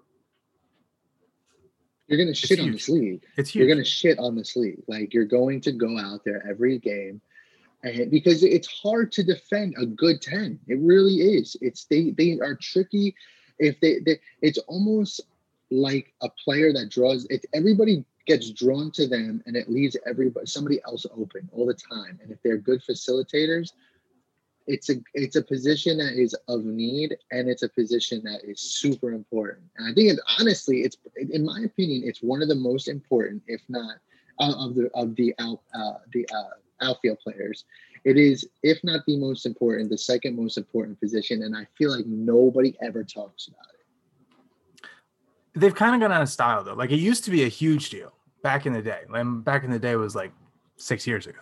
[2.07, 3.23] You're gonna shit on this league.
[3.35, 3.59] it's huge.
[3.59, 4.81] You're gonna shit on this league.
[4.87, 7.21] Like you're going to go out there every game,
[7.83, 10.59] and because it's hard to defend a good ten.
[10.67, 11.57] It really is.
[11.61, 13.15] It's they they are tricky.
[13.59, 15.21] If they, they it's almost
[15.69, 17.25] like a player that draws.
[17.25, 21.73] It everybody gets drawn to them, and it leaves everybody somebody else open all the
[21.73, 22.19] time.
[22.21, 23.71] And if they're good facilitators,
[24.67, 28.59] it's a it's a position that is of need and it's a position that is
[28.59, 32.87] super important and i think honestly it's in my opinion it's one of the most
[32.87, 33.97] important if not
[34.39, 37.65] uh, of the of the out uh, the uh, outfield players
[38.03, 41.95] it is if not the most important the second most important position and i feel
[41.95, 43.77] like nobody ever talks about it
[45.59, 46.73] they've kind of gone out of style though.
[46.73, 49.01] Like it used to be a huge deal back in the day.
[49.13, 50.31] And back in the day was like
[50.77, 51.39] six years ago.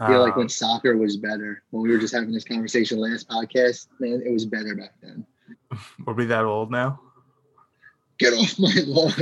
[0.00, 2.98] I feel like Um, when soccer was better when we were just having this conversation
[2.98, 5.26] last podcast man it was better back then
[6.06, 7.00] were we that old now?
[8.18, 9.12] get off my lawn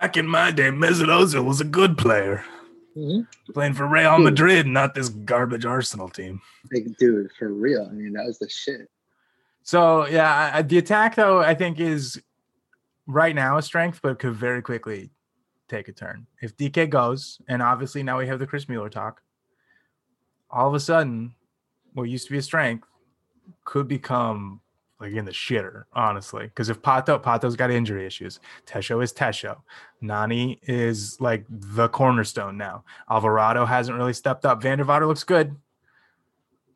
[0.00, 2.44] Back in my day, Mesut Ozil was a good player,
[2.96, 3.26] Mhm.
[3.52, 4.24] playing for Real Dude.
[4.26, 6.40] Madrid, not this garbage Arsenal team.
[6.72, 8.88] like dude for real i mean that was the shit
[9.62, 12.20] So yeah, I- the attack though I think is
[13.06, 15.10] right now a strength, but could very quickly
[15.68, 17.40] take a turn if Dike goes.
[17.48, 19.20] And obviously now we have the Chris Mueller talk.
[20.50, 21.34] All of a sudden,
[21.92, 22.86] what used to be a strength
[23.64, 24.60] could become
[25.00, 26.44] like in the shitter, honestly.
[26.44, 29.58] Because if Pato Pato's got injury issues, Tesho is Tesho,
[30.00, 32.84] Nani is like the cornerstone now.
[33.08, 34.62] Alvarado hasn't really stepped up.
[34.62, 35.54] van der Water looks good,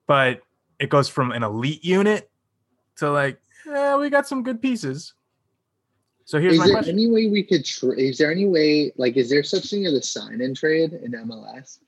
[0.07, 0.43] but
[0.79, 2.31] it goes from an elite unit
[2.97, 5.15] to like, yeah, we got some good pieces.
[6.25, 6.95] So here's is my there question.
[6.95, 9.93] any way we could tra- is there any way like is there such thing as
[9.93, 11.79] a sign and trade in MLS?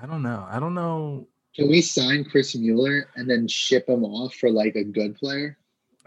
[0.00, 0.46] I don't know.
[0.48, 1.28] I don't know.
[1.54, 5.56] Can we sign Chris Mueller and then ship him off for like a good player?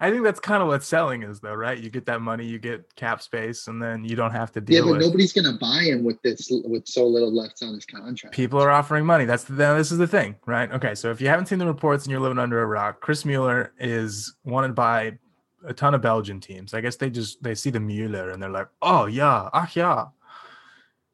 [0.00, 1.76] I think that's kind of what selling is, though, right?
[1.76, 4.76] You get that money, you get cap space, and then you don't have to deal.
[4.76, 5.00] Yeah, but with.
[5.00, 8.34] nobody's gonna buy him with this with so little left on his contract.
[8.34, 9.24] People are offering money.
[9.24, 10.70] That's the this is the thing, right?
[10.70, 13.24] Okay, so if you haven't seen the reports and you're living under a rock, Chris
[13.24, 15.18] Mueller is wanted by
[15.64, 16.74] a ton of Belgian teams.
[16.74, 20.06] I guess they just they see the Mueller and they're like, oh yeah, ah yeah.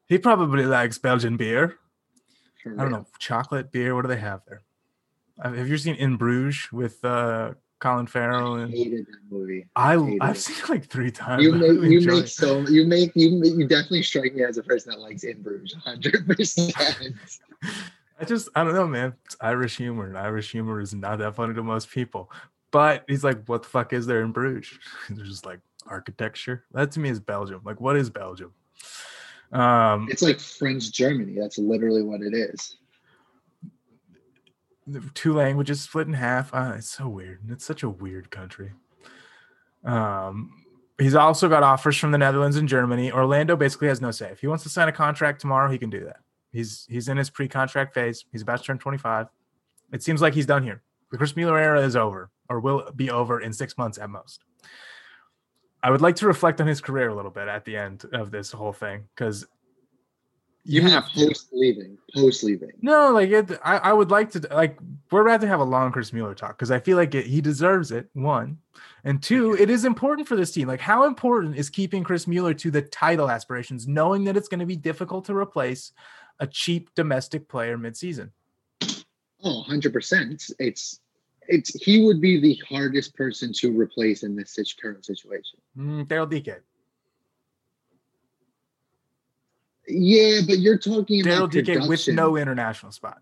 [0.06, 1.78] He probably likes Belgian beer.
[2.62, 2.90] For I don't real.
[3.00, 3.94] know, chocolate beer.
[3.94, 4.62] What do they have there?
[5.42, 8.54] Uh, Have you seen In Bruges with uh, Colin Farrell?
[8.62, 9.66] I hated that movie.
[9.74, 10.38] I I've it.
[10.40, 11.42] seen it like three times.
[11.42, 12.28] You make really you make it.
[12.28, 15.74] so you make you you definitely strike me as a person that likes In Bruges,
[15.74, 16.72] hundred percent.
[18.20, 19.14] I just I don't know, man.
[19.24, 22.30] It's Irish humor, and Irish humor is not that funny to most people.
[22.70, 24.78] But he's like, what the fuck is there in Bruges?
[25.10, 26.64] They're just like architecture.
[26.72, 27.60] That to me is Belgium.
[27.64, 28.52] Like, what is Belgium?
[29.54, 31.36] Um, It's like French Germany.
[31.38, 32.76] That's literally what it is.
[35.14, 36.52] two languages split in half.
[36.52, 37.40] Uh, it's so weird.
[37.48, 38.72] It's such a weird country.
[39.84, 40.50] Um,
[40.98, 43.10] he's also got offers from the Netherlands and Germany.
[43.12, 44.30] Orlando basically has no say.
[44.30, 46.18] If he wants to sign a contract tomorrow, he can do that.
[46.52, 48.24] He's he's in his pre-contract phase.
[48.30, 49.26] He's about to turn 25.
[49.92, 50.82] It seems like he's done here.
[51.10, 54.42] The Chris Mueller era is over, or will be over in six months at most.
[55.84, 58.30] I would like to reflect on his career a little bit at the end of
[58.30, 59.46] this whole thing because
[60.64, 62.70] You have post leaving, post leaving.
[62.80, 64.78] no, like it, I, I would like to like
[65.10, 67.42] we're about to have a long Chris Mueller talk because I feel like it, he
[67.42, 68.08] deserves it.
[68.14, 68.56] One,
[69.04, 70.68] and two, it is important for this team.
[70.68, 74.60] Like, how important is keeping Chris Mueller to the title aspirations, knowing that it's going
[74.60, 75.92] to be difficult to replace
[76.40, 78.30] a cheap domestic player midseason?
[79.42, 80.50] Oh, 100 percent.
[80.58, 81.00] It's
[81.48, 85.58] it's he would be the hardest person to replace in this current situation.
[85.76, 86.62] Mm, Daryl Dike.
[89.86, 93.20] Yeah, but you're talking Daryl about Dike with no international spot.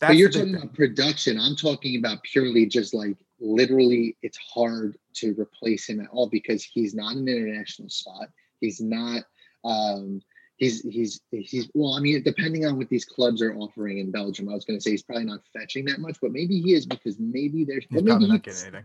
[0.00, 0.62] but you're talking thing.
[0.62, 1.38] about production.
[1.38, 6.62] I'm talking about purely just like literally, it's hard to replace him at all because
[6.62, 8.28] he's not an international spot.
[8.60, 9.24] He's not.
[9.64, 10.22] Um,
[10.62, 11.94] he's he's he's well.
[11.94, 14.82] I mean, depending on what these clubs are offering in Belgium, I was going to
[14.82, 18.02] say he's probably not fetching that much, but maybe he is because maybe there's He's
[18.02, 18.84] probably not getting anything.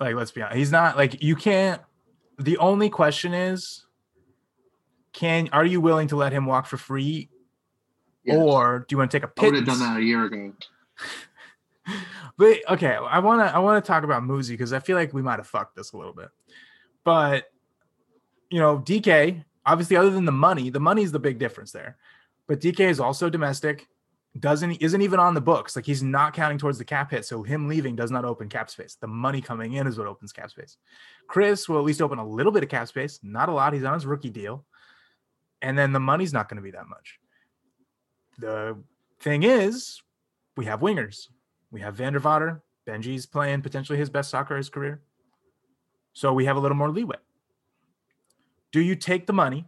[0.00, 0.56] Like, let's be honest.
[0.56, 1.82] He's not like you can't.
[2.38, 3.84] The only question is,
[5.12, 7.28] can are you willing to let him walk for free,
[8.24, 8.36] Yeah.
[8.36, 9.80] or do you want to take a I would have pittance?
[9.80, 10.52] done that a year ago.
[12.38, 15.14] But okay, I want to I want to talk about Muzi because I feel like
[15.14, 16.28] we might have fucked this a little bit.
[17.02, 17.44] But
[18.50, 21.96] you know, Dike obviously other than the money, the money is the big difference there.
[22.46, 23.88] But Dike is also domestic,
[24.38, 25.74] doesn't isn't even on the books.
[25.74, 28.70] Like he's not counting towards the cap hit, so him leaving does not open cap
[28.70, 28.96] space.
[29.00, 30.76] The money coming in is what opens cap space.
[31.26, 33.72] Chris will at least open a little bit of cap space, not a lot.
[33.72, 34.64] He's on his rookie deal,
[35.62, 37.18] and then the money's not going to be that much.
[38.38, 38.76] The
[39.20, 40.02] thing is,
[40.56, 41.28] we have wingers.
[41.70, 42.62] We have van der Water.
[42.86, 45.02] Benji's playing potentially his best soccer of his career.
[46.12, 47.16] So we have a little more leeway.
[48.72, 49.66] Do you take the money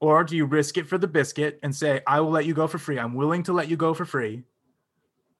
[0.00, 2.66] or do you risk it for the biscuit and say, I will let you go
[2.66, 2.98] for free?
[2.98, 4.44] I'm willing to let you go for free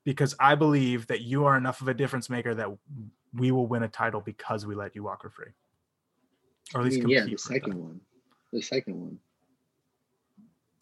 [0.04, 2.68] because I believe that you are enough of a difference maker that
[3.35, 5.52] we will win a title because we let you walk for free.
[6.74, 8.00] Or at I least mm, mean, yeah, the second one,
[8.52, 9.18] the second one.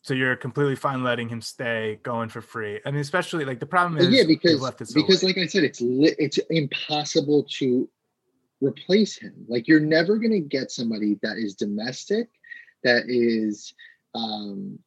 [0.02, 2.80] So you're completely fine letting him stay going for free.
[2.86, 4.60] I mean, especially like the problem is yeah, because
[4.94, 5.36] because late.
[5.36, 7.88] like I said, it's li- it's impossible to
[8.60, 9.34] replace him.
[9.48, 12.28] Like you're never gonna get somebody that is domestic,
[12.84, 13.74] that is,
[14.14, 14.78] um,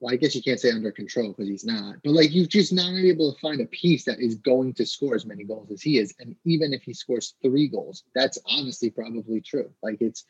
[0.00, 1.96] well, I guess you can't say under control because he's not.
[2.02, 5.14] But like you're just not able to find a piece that is going to score
[5.14, 8.90] as many goals as he is, and even if he scores three goals, that's honestly
[8.90, 9.70] probably true.
[9.82, 10.24] Like it's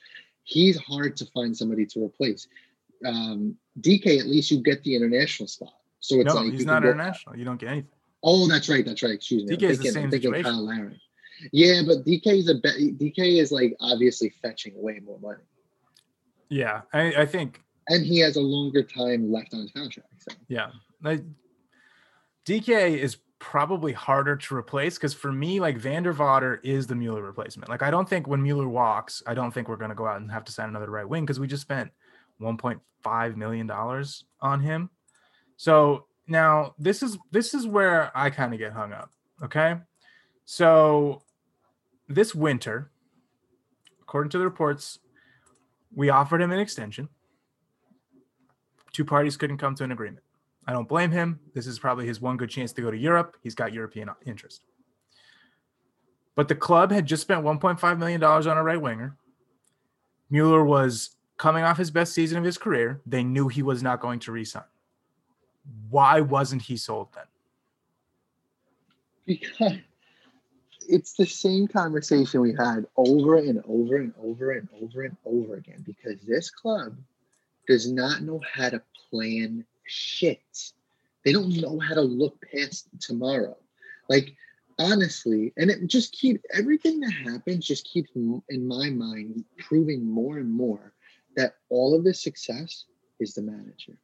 [0.45, 2.49] he's hard to find somebody to replace.
[3.05, 5.75] Um, Dike, at least you get the international spot.
[6.01, 7.37] So it's no, like he's not can go- international.
[7.37, 7.91] You don't get anything.
[8.25, 8.85] Oh, that's right.
[8.85, 9.15] That's right.
[9.15, 9.57] Excuse me.
[9.57, 10.45] Dike is the same situation.
[10.45, 11.01] Kyle Lowry.
[11.51, 15.43] Yeah, but Dike is a be- Dike is like obviously fetching way more money,
[16.49, 20.09] Yeah, I, I think and he has a longer time left on his contract.
[20.19, 20.71] So Yeah.
[21.03, 21.23] Like
[22.45, 26.95] Dike is probably harder to replace because for me, like van der Water is the
[26.95, 27.69] Mueller replacement.
[27.69, 30.31] Like I don't think when Mueller walks, I don't think we're gonna go out and
[30.31, 31.91] have to sign another right wing because we just spent
[32.41, 34.91] 1.5 million dollars on him.
[35.57, 39.11] So now this is this is where I kind of get hung up.
[39.43, 39.77] Okay.
[40.45, 41.23] So
[42.15, 42.91] this winter,
[44.01, 44.99] according to the reports,
[45.95, 47.09] we offered him an extension
[48.93, 50.25] two parties couldn't come to an agreement.
[50.67, 51.41] I don't blame him.
[51.55, 53.37] This is probably his one good chance to go to Europe.
[53.43, 54.63] He's got European interest.
[56.35, 59.17] But the club had just spent $1.5 million on a right winger.
[60.31, 63.01] Mueller was coming off his best season of his career.
[63.05, 64.63] They knew he was not going to resign.
[65.91, 67.25] Why wasn't he sold then?
[69.27, 69.73] because
[70.93, 75.57] it's the same conversation we've had over and over and over and over and over
[75.57, 75.83] again.
[75.87, 76.99] Because this club
[77.67, 80.73] does not know how to plan shit.
[81.25, 83.57] They don't know how to look past tomorrow.
[84.11, 84.35] Like
[84.79, 90.37] honestly, and it just keep everything that happens just keeps in my mind proving more
[90.39, 90.93] and more
[91.37, 92.85] that all of this success
[93.19, 93.97] is the manager.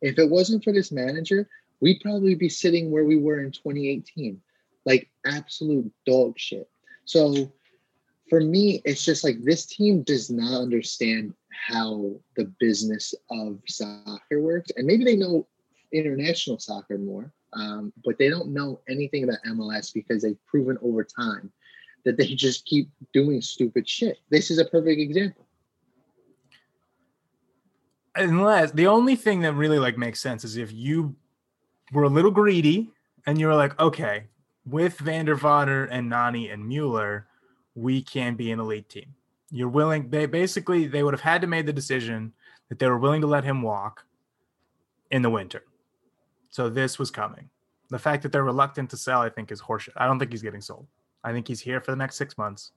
[0.00, 1.48] If it wasn't for this manager,
[1.80, 4.40] we'd probably be sitting where we were in 2018,
[4.84, 6.68] like absolute dog shit.
[7.04, 7.52] So
[8.28, 11.34] for me, it's just like this team does not understand
[11.68, 14.70] how the business of soccer works.
[14.76, 15.46] And maybe they know
[15.92, 21.04] international soccer more, um, but they don't know anything about MLS because they've proven over
[21.04, 21.52] time
[22.04, 24.18] that they just keep doing stupid shit.
[24.30, 25.46] This is a perfect example
[28.14, 31.14] unless the only thing that really like makes sense is if you
[31.92, 32.90] were a little greedy
[33.26, 34.24] and you were like, okay,
[34.66, 37.26] with van der Water and Nani and Mueller,
[37.74, 39.14] we can be an elite team.
[39.50, 40.10] You're willing.
[40.10, 42.32] They basically they would have had to make the decision
[42.68, 44.04] that they were willing to let him walk
[45.10, 45.64] in the winter.
[46.50, 47.50] So this was coming.
[47.90, 49.92] The fact that they're reluctant to sell, I think, is horseshit.
[49.96, 50.86] I don't think he's getting sold.
[51.24, 52.72] I think he's here for the next six months.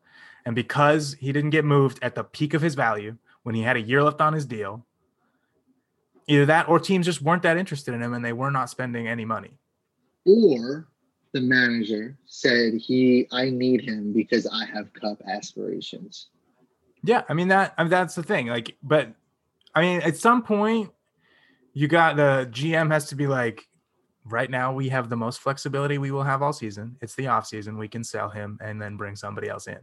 [0.46, 3.78] And because he didn't get moved at the peak of his value when he had
[3.78, 4.86] a year left on his deal,
[6.28, 9.08] Either that or teams just weren't that interested in him and they were not spending
[9.08, 9.52] any money.
[10.26, 10.88] Or
[11.36, 16.28] the manager said he I need him because I have cup aspirations.
[17.04, 18.48] Yeah, I mean that I mean, that's the thing.
[18.48, 19.10] Like, but
[19.76, 20.92] I mean, at some point,
[21.74, 23.68] you got the GM has to be like,
[24.24, 26.96] right now we have the most flexibility we will have all season.
[27.02, 27.78] It's the off season.
[27.78, 29.80] We can sell him and then bring somebody else in.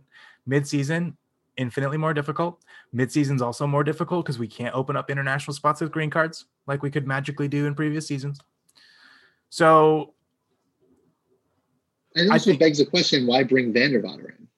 [0.46, 1.18] Mid season,
[1.58, 2.64] infinitely more difficult.
[2.94, 6.82] Midseason's also more difficult because we can't open up international spots with green cards like
[6.82, 8.40] we could magically do in previous seasons.
[9.50, 10.14] So
[12.14, 14.48] and also think, begs the question: Why bring van der Water in?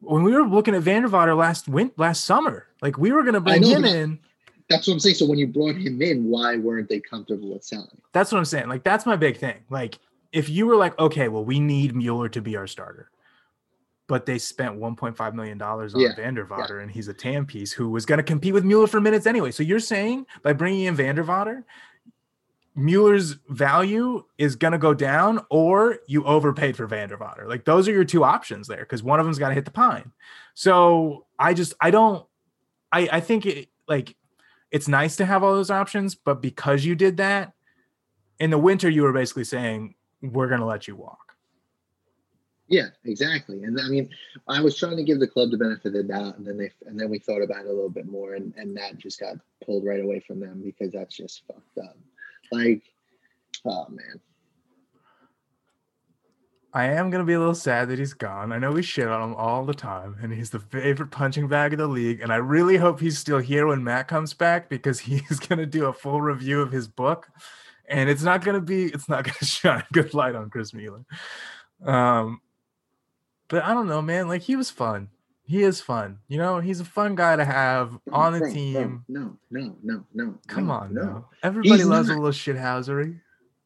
[0.00, 3.22] When we were looking at van der Water last win last summer, like we were
[3.22, 4.18] going to bring him in.
[4.68, 5.16] That's what I'm saying.
[5.16, 8.00] So when you brought him in, why weren't they comfortable with selling?
[8.12, 8.68] That's what I'm saying.
[8.68, 9.56] Like that's my big thing.
[9.68, 9.98] Like
[10.32, 13.10] if you were like, okay, well, we need Mueller to be our starter
[14.10, 16.82] but they spent 1.5 million dollars on yeah, van der Water, yeah.
[16.82, 19.52] and he's a TAM piece who was going to compete with Mueller for minutes anyway.
[19.52, 21.64] So you're saying by bringing in van der Water,
[22.74, 27.46] Mueller's value is going to go down, or you overpaid for van der Water.
[27.48, 29.70] Like those are your two options there, because one of them's got to hit the
[29.70, 30.12] pine.
[30.54, 32.26] So I just I don't
[32.92, 34.16] I I think it like
[34.70, 37.52] it's nice to have all those options, but because you did that
[38.38, 41.30] in the winter, you were basically saying we're going to let you walk.
[42.68, 43.64] Yeah, exactly.
[43.64, 44.08] And I mean,
[44.46, 46.70] I was trying to give the club the benefit of the doubt, and then they
[46.86, 49.34] and then we thought about it a little bit more, and and that just got
[49.66, 51.96] pulled right away from them because that's just fucked up.
[52.52, 52.82] Like,
[53.64, 54.20] oh man.
[56.72, 58.52] I am gonna be a little sad that he's gone.
[58.52, 61.72] I know we shit on him all the time, and he's the favorite punching bag
[61.72, 62.20] of the league.
[62.20, 65.86] And I really hope he's still here when Matt comes back because he's gonna do
[65.86, 67.28] a full review of his book,
[67.88, 71.04] and it's not gonna be it's not gonna shine a good light on Chris Mueller.
[71.84, 72.40] Um,
[73.48, 74.28] but I don't know, man.
[74.28, 75.08] Like he was fun.
[75.50, 76.20] He is fun.
[76.28, 79.04] You know, he's a fun guy to have on the team.
[79.08, 80.38] No, no, no, no.
[80.46, 81.24] Come no, on, no.
[81.42, 83.18] Everybody he's loves not, a little shithousery.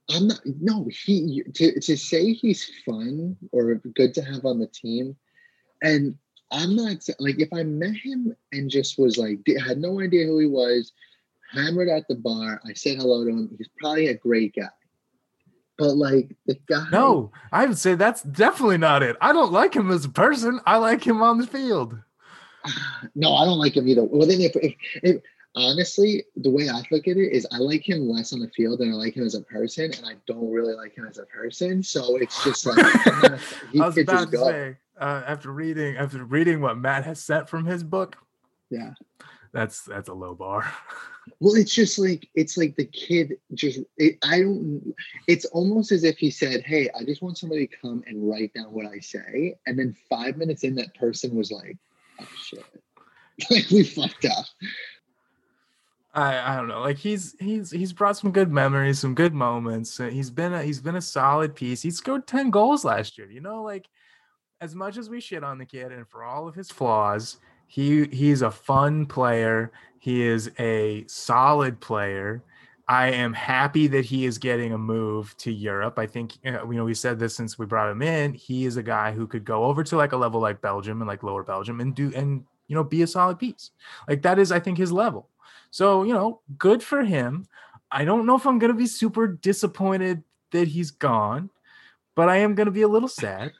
[0.09, 0.41] I'm not.
[0.63, 5.15] No, he to to say he's fun or good to have on the team,
[5.83, 6.17] and
[6.51, 10.39] I'm not like if I met him and just was like had no idea who
[10.39, 10.91] he was,
[11.53, 12.63] hammered at the bar.
[12.67, 13.55] I said hello to him.
[13.59, 14.71] He's probably a great guy.
[15.77, 19.17] But like the guy No, I would say that's definitely not it.
[19.21, 20.61] I don't like him as a person.
[20.67, 21.99] I like him on the field.
[23.15, 24.03] No, I don't like him either.
[24.05, 25.23] Well then if, if, if
[25.55, 28.81] honestly, the way I look at it is I like him less on the field
[28.81, 31.27] than I like him as a person, and I don't really like him as a
[31.27, 31.83] person.
[31.83, 32.77] So it's just like
[33.23, 33.41] not,
[33.73, 34.49] he I was about to go.
[34.49, 38.17] say uh, after reading after reading what Matt has sent from his book.
[38.71, 38.95] Yeah,
[39.53, 40.71] that's that's a low bar.
[41.41, 44.95] Well, it's just like it's like the kid just it, I don't.
[45.27, 48.53] It's almost as if he said, "Hey, I just want somebody to come and write
[48.53, 51.79] down what I say," and then five minutes in, that person was like,
[52.21, 52.65] "Oh shit,
[53.51, 54.45] like we fucked up."
[56.15, 56.81] I, I don't know.
[56.81, 59.99] Like he's he's he's brought some good memories, some good moments.
[59.99, 61.83] Uh, he's been a, he's been a solid piece.
[61.83, 63.31] He scored ten goals last year.
[63.31, 63.89] You know, like
[64.61, 68.07] as much as we shit on the kid and for all of his flaws, he
[68.07, 69.73] he's a fun player.
[69.99, 72.43] He is a solid player.
[72.87, 75.99] I am happy that he is getting a move to Europe.
[75.99, 78.35] I think you know we said this since we brought him in.
[78.35, 81.09] He is a guy who could go over to like a level like Belgium and
[81.09, 83.71] like lower Belgium and do and you know be a solid piece.
[84.09, 85.29] Like that is I think his level.
[85.75, 87.47] So, you know, good for him.
[87.91, 91.51] I don't know if I'm going to be super disappointed that he's gone,
[92.15, 93.51] but I am going to be a little sad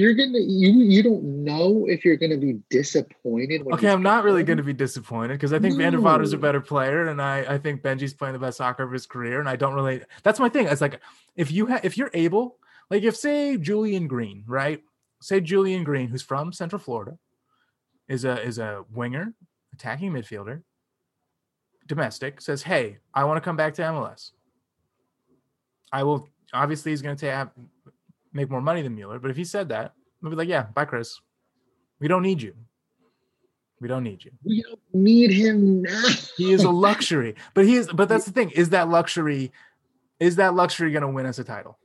[0.00, 3.66] you're gonna you you don't know if you're gonna be disappointed.
[3.72, 5.84] okay, I'm not really gonna be disappointed because I think no.
[5.84, 8.82] van der Water's a better player, and I I think Benji's playing the best soccer
[8.82, 10.02] of his career, and I don't really.
[10.22, 10.66] That's my thing.
[10.66, 11.00] It's like
[11.36, 12.56] if you have if you're able
[12.90, 14.82] Like if say Julian Green, right?
[15.20, 17.18] Say Julian Green, who's from Central Florida,
[18.08, 19.34] is a is a winger,
[19.74, 20.62] attacking midfielder,
[21.86, 24.32] domestic, says, "Hey, I want to come back to MLS.
[25.92, 27.50] I will." Obviously, he's going to have
[28.32, 30.84] make more money than Mueller, but if he said that, we'd be like, "Yeah, bye,
[30.84, 31.20] Chris.
[31.98, 32.54] We don't need you.
[33.80, 34.32] We don't need you.
[34.44, 36.04] We don't need him now.
[36.36, 37.88] He is a luxury, but he is.
[37.92, 39.52] But that's the thing: is that luxury?
[40.18, 41.78] Is that luxury going to win us a title?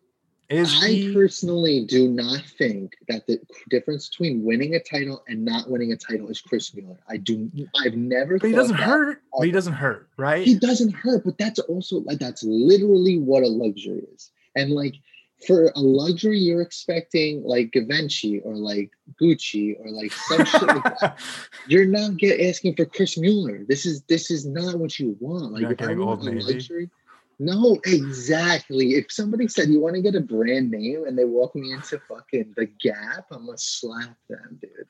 [0.49, 1.13] Is I he?
[1.13, 3.39] personally do not think that the
[3.69, 6.99] difference between winning a title and not winning a title is Chris Mueller.
[7.09, 7.49] I do.
[7.83, 8.37] I've never.
[8.37, 9.23] But he doesn't hurt.
[9.35, 10.45] But he doesn't hurt, right?
[10.45, 14.31] He doesn't hurt, but that's also like that's literally what a luxury is.
[14.55, 14.95] And like
[15.45, 20.99] for a luxury, you're expecting like Givenchy or like Gucci or like some shit like
[20.99, 21.19] that.
[21.67, 23.65] You're not get asking for Chris Mueller.
[23.67, 25.51] This is this is not what you want.
[25.51, 26.89] Like You're not if I getting want a luxury.
[27.37, 28.91] No, exactly.
[28.95, 31.99] If somebody said you want to get a brand name and they walk me into
[32.07, 34.87] fucking the Gap, I'm gonna slap them, dude.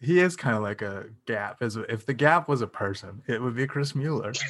[0.00, 1.60] he is kind of like a gap.
[1.60, 4.32] As if the gap was a person, it would be Chris Mueller.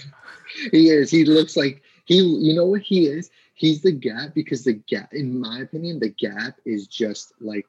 [0.71, 1.11] He is.
[1.11, 2.17] He looks like he.
[2.17, 3.31] You know what he is?
[3.55, 7.67] He's the Gap because the Gap, in my opinion, the Gap is just like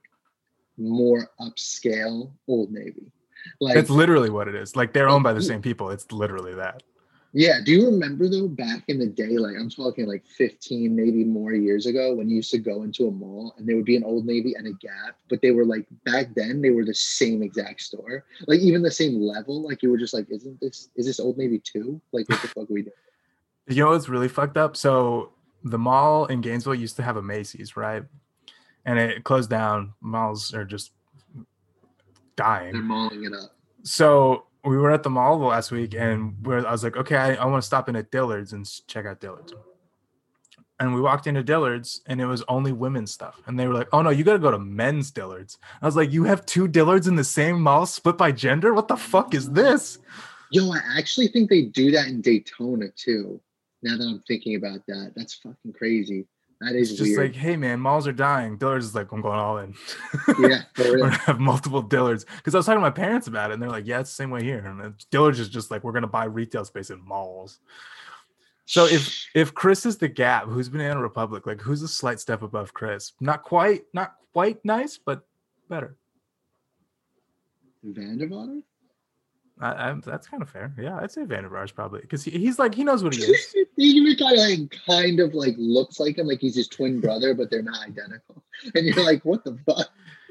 [0.78, 3.12] more upscale Old Navy.
[3.60, 4.76] Like That's literally what it is.
[4.76, 5.48] Like they're owned by the mm-hmm.
[5.48, 5.90] same people.
[5.90, 6.84] It's literally that.
[7.36, 7.60] Yeah.
[7.66, 11.52] Do you remember though, back in the day, like I'm talking like 15, maybe more
[11.54, 14.04] years ago, when you used to go into a mall and there would be an
[14.04, 17.42] Old Navy and a Gap, but they were like back then they were the same
[17.42, 19.64] exact store, like even the same level.
[19.64, 22.00] Like you were just like, isn't this is this Old Navy too?
[22.12, 22.94] Like what the fuck are we doing?
[23.68, 24.76] You know what's really fucked up?
[24.76, 25.32] So
[25.64, 28.04] the mall in Gainesville used to have a Macy's, right?
[28.86, 29.94] And it closed down.
[30.02, 30.92] Malls are just
[32.36, 32.74] dying.
[32.74, 33.56] They're mauling it up.
[33.84, 37.16] So we were at the mall the last week, and we're, I was like, okay,
[37.16, 39.54] I, I want to stop in at Dillard's and check out Dillard's.
[40.80, 43.42] And we walked into Dillard's, and it was only women's stuff.
[43.46, 45.96] And they were like, "Oh no, you got to go to men's Dillard's." I was
[45.96, 48.74] like, "You have two Dillard's in the same mall, split by gender?
[48.74, 50.00] What the fuck is this?"
[50.52, 53.40] Yo, I actually think they do that in Daytona too.
[53.84, 56.26] Now that I'm thinking about that, that's fucking crazy.
[56.62, 57.34] That is It's just weird.
[57.34, 58.58] like, hey man, malls are dying.
[58.58, 59.76] Dillard's is like, I'm going all in.
[60.40, 63.56] yeah, we're gonna have multiple Dillards because I was talking to my parents about it,
[63.56, 65.92] and they're like, "Yeah, it's the same way here." And Dillard's is just like, "We're
[65.92, 67.60] gonna buy retail space in malls."
[68.66, 71.46] So if if Chris is the Gap, who's Banana Republic?
[71.46, 73.12] Like, who's a slight step above Chris?
[73.20, 75.26] Not quite, not quite nice, but
[75.68, 75.98] better.
[77.84, 78.62] van der Water?
[79.60, 80.74] I, I, that's kind of fair.
[80.80, 83.22] Yeah, I'd say van der Water's probably because he, he's like he knows what he
[83.24, 83.56] is.
[83.78, 87.00] he even kind of like kind of like looks like him, like he's his twin
[87.00, 88.44] brother, but they're not identical.
[88.76, 89.90] And you're like, what the fuck?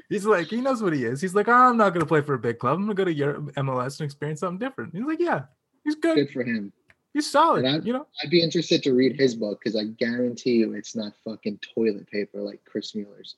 [0.09, 1.21] He's like he knows what he is.
[1.21, 2.75] He's like, oh, I'm not gonna play for a big club.
[2.77, 4.93] I'm gonna go to Europe, MLS and experience something different.
[4.93, 5.43] He's like, yeah,
[5.83, 6.15] he's good.
[6.15, 6.71] Good for him.
[7.13, 7.63] He's solid.
[7.65, 8.07] I- You know.
[8.23, 12.09] I'd be interested to read his book because I guarantee you it's not fucking toilet
[12.09, 13.35] paper like Chris Mueller's.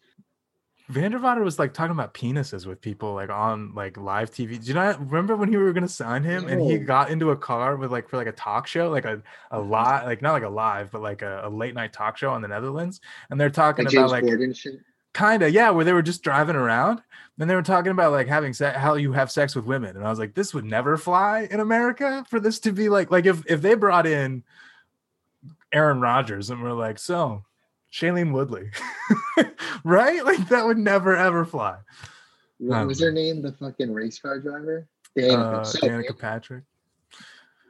[0.92, 4.62] Vandervader was like talking about penises with people like on like live TV.
[4.62, 7.36] Do you not remember when he were gonna sign him and he got into a
[7.38, 10.44] car with like for like a talk show, like a a live, like not like
[10.44, 13.50] a live, but like a, a late night talk show in the Netherlands, and they're
[13.50, 14.26] talking Like about like
[15.14, 17.02] kind of yeah, where they were just driving around
[17.40, 20.06] and they were talking about like having sex, how you have sex with women, and
[20.06, 23.26] I was like, this would never fly in America for this to be like like
[23.26, 24.44] if if they brought in
[25.72, 27.44] Aaron Rodgers and we're like, so
[27.96, 28.70] Shailene Woodley,
[29.86, 30.26] right?
[30.26, 31.78] Like that would never ever fly.
[32.58, 33.42] What was her name?
[33.42, 34.86] The fucking race car driver?
[35.18, 35.62] Danica.
[35.62, 36.66] Uh, So, Danica Patrick,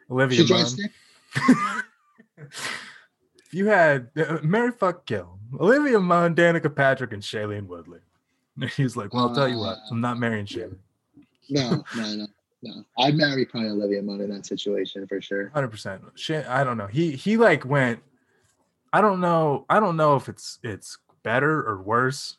[0.09, 1.83] Olivia she if
[3.51, 7.99] you had uh, Mary fuck kill Olivia Munn, Danica Patrick, and Shailene Woodley,
[8.75, 10.79] he's like, "Well, I'll tell you what, I'm not marrying Shailene."
[11.51, 12.27] No, no, no,
[12.63, 12.83] no.
[12.97, 15.49] I'd marry probably Olivia Munn in that situation for sure.
[15.49, 16.01] Hundred percent.
[16.49, 16.87] I don't know.
[16.87, 17.99] He he like went.
[18.95, 19.65] I don't know.
[19.69, 22.37] I don't know if it's it's better or worse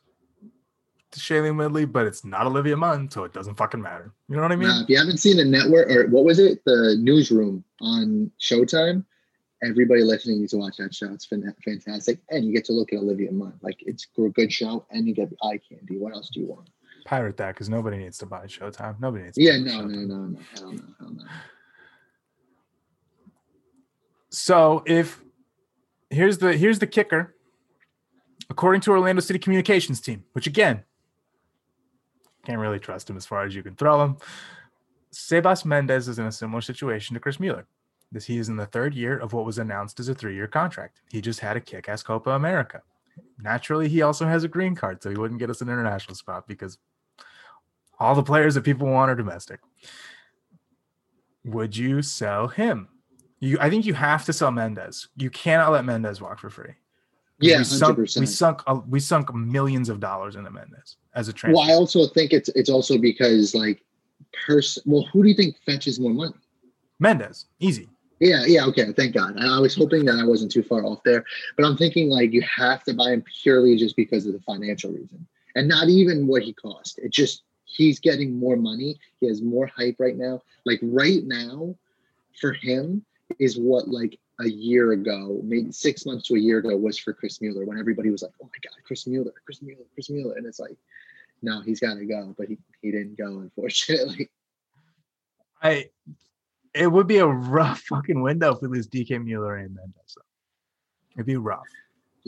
[1.10, 4.14] to Shailene Woodley, but it's not Olivia Munn, so it doesn't fucking matter.
[4.30, 4.68] You know what I mean?
[4.68, 9.04] Nah, if you haven't seen the network or what was it, the newsroom on Showtime,
[9.62, 11.12] everybody listening needs to watch that show.
[11.12, 13.52] It's fantastic, and you get to look at Olivia Munn.
[13.60, 15.98] Like it's a good show, and you get the eye candy.
[15.98, 16.70] What else do you want?
[17.04, 18.98] Pirate that because nobody needs to buy Showtime.
[18.98, 19.36] Nobody needs.
[19.36, 21.24] To Yeah, no, no, no, no, hell no, hell no.
[24.30, 25.20] So if
[26.16, 27.34] here's the here's the kicker.
[28.48, 30.84] According to Orlando City communications team, which again
[32.44, 34.16] can't really trust him as far as you can throw him.
[35.12, 37.66] Sebas Mendez is in a similar situation to Chris Mueller.
[38.12, 41.00] This he is in the third year of what was announced as a three-year contract.
[41.10, 42.82] He just had a kick-ass Copa America.
[43.42, 46.46] Naturally, he also has a green card, so he wouldn't get us an international spot
[46.46, 46.78] because
[47.98, 49.58] all the players that people want are domestic.
[51.44, 52.88] Would you sell him?
[53.40, 55.08] You, I think you have to sell Mendez.
[55.16, 56.74] You cannot let Mendez walk for free.
[57.38, 61.60] Yeah, we sunk, we sunk, we sunk millions of dollars into Mendez as a transfer.
[61.60, 63.82] Well, I also think it's it's also because like
[64.46, 64.82] person.
[64.86, 66.32] Well, who do you think fetches more money?
[66.98, 67.90] Mendez, easy.
[68.20, 68.90] Yeah, yeah, okay.
[68.92, 69.36] Thank God.
[69.38, 71.24] I I was hoping that I wasn't too far off there,
[71.58, 74.90] but I'm thinking like you have to buy him purely just because of the financial
[74.90, 76.98] reason, and not even what he cost.
[76.98, 78.98] It just he's getting more money.
[79.20, 80.40] He has more hype right now.
[80.64, 81.74] Like right now,
[82.40, 83.04] for him
[83.38, 87.12] is what like a year ago, maybe six months to a year ago, was for
[87.12, 90.36] Chris Mueller when everybody was like, "Oh my God, Chris Mueller, Chris Mueller, Chris Mueller,"
[90.36, 90.76] and it's like,
[91.42, 94.30] no, he's got to go, but he he didn't go, unfortunately.
[95.62, 95.90] I
[96.74, 99.82] it would be a rough fucking window if we lose Dike Mueller and though.
[101.14, 101.66] It'd be rough.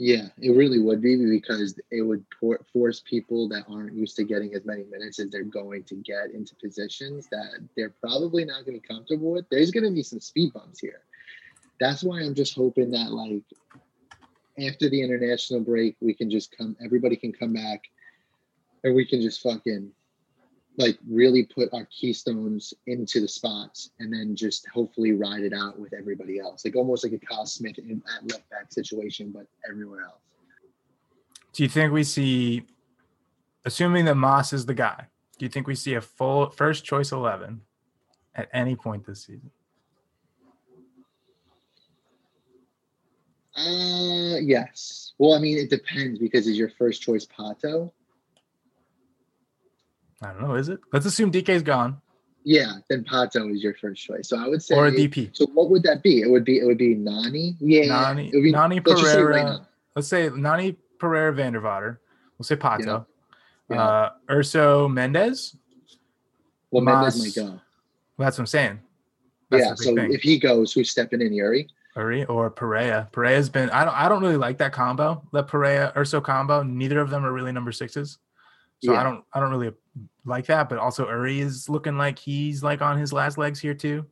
[0.01, 2.23] Yeah, it really would be because it would
[2.71, 6.31] force people that aren't used to getting as many minutes as they're going to get
[6.33, 9.49] into positions that they're probably not going to be comfortable with.
[9.51, 11.01] There's going to be some speed bumps here.
[11.81, 13.43] That's why I'm just hoping that like
[14.65, 17.83] after the international break, we can just come, everybody can come back,
[18.85, 19.91] and we can just fucking
[20.77, 25.77] like really put our keystones into the spots and then just hopefully ride it out
[25.77, 26.63] with everybody else.
[26.63, 30.21] Like almost like a Kyle Smith in, at left back situation, but everywhere else.
[31.53, 32.65] Do you think we see,
[33.65, 35.07] assuming that Mas is the guy,
[35.37, 37.61] do you think we see a full first choice 11
[38.35, 39.51] at any point this season?
[43.55, 45.13] Uh yes.
[45.17, 47.91] Well, I mean it depends because is your first choice Pato?
[50.21, 50.55] I don't know.
[50.55, 50.79] Is it?
[50.91, 52.01] Let's assume Dike's gone
[52.43, 54.29] Yeah, then Pato is your first choice.
[54.29, 55.35] So I would say or a DP.
[55.35, 56.21] So what would that be?
[56.21, 57.55] It would be it would be Nani.
[57.59, 57.87] Yeah.
[57.87, 59.65] Nani, be, Nani Pereyra.
[59.95, 61.97] Let's say Nani Pereyra Vandervader.
[62.37, 63.05] We'll say Pato.
[63.69, 63.81] Yeah.
[63.81, 65.55] Uh, Urso Mendez.
[66.71, 67.59] well, Mas- might go.
[68.17, 68.79] Well, that's what I'm saying.
[69.49, 69.75] That's yeah.
[69.75, 70.13] So thing.
[70.13, 71.33] if he goes, who's stepping in?
[71.33, 71.67] Yuri.
[71.95, 73.09] Uri or Perea.
[73.11, 76.63] Perea's been I don't I don't really like that combo, that Perea Urso combo.
[76.63, 78.17] Neither of them are really number sixes.
[78.83, 79.73] So I don't I don't really
[80.25, 80.69] like that.
[80.69, 84.05] But also Uri is looking like he's like on his last legs here too.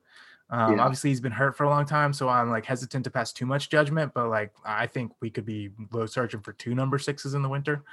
[0.50, 0.84] Um, Yeah.
[0.84, 3.46] obviously he's been hurt for a long time, so I'm like hesitant to pass too
[3.46, 7.34] much judgment, but like I think we could be low searching for two number sixes
[7.34, 7.84] in the winter.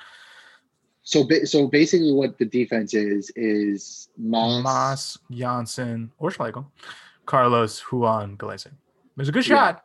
[1.03, 4.62] So so basically, what the defense is is Mas.
[4.62, 6.70] Mas, Jansson, or Schlegel,
[7.26, 8.70] Carlos, Ruan, Gallese.
[9.16, 9.57] There's a good Yeah.
[9.57, 9.84] shot.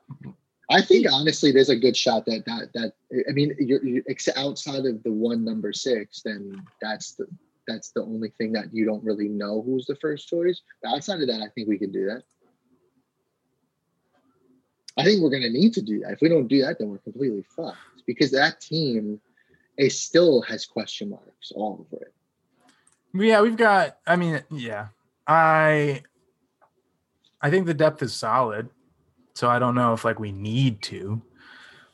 [0.72, 2.94] I think honestly, there's a good shot that that that
[3.28, 4.04] I mean, you're, you're
[4.38, 7.28] outside of the one number six, then that's the
[7.70, 10.62] that's the only thing that you don't really know who's the first choice.
[10.82, 12.24] But outside of that, I think we can do that.
[14.98, 16.14] I think we're going to need to do that.
[16.14, 19.22] If we don't do that, then we're completely fucked because that team,
[19.78, 22.14] it still has question marks all over it.
[23.14, 23.98] Yeah, we've got.
[24.06, 24.88] I mean, yeah,
[25.26, 26.04] I,
[27.42, 28.70] I think the depth is solid.
[29.36, 31.22] So I don't know if like we need to.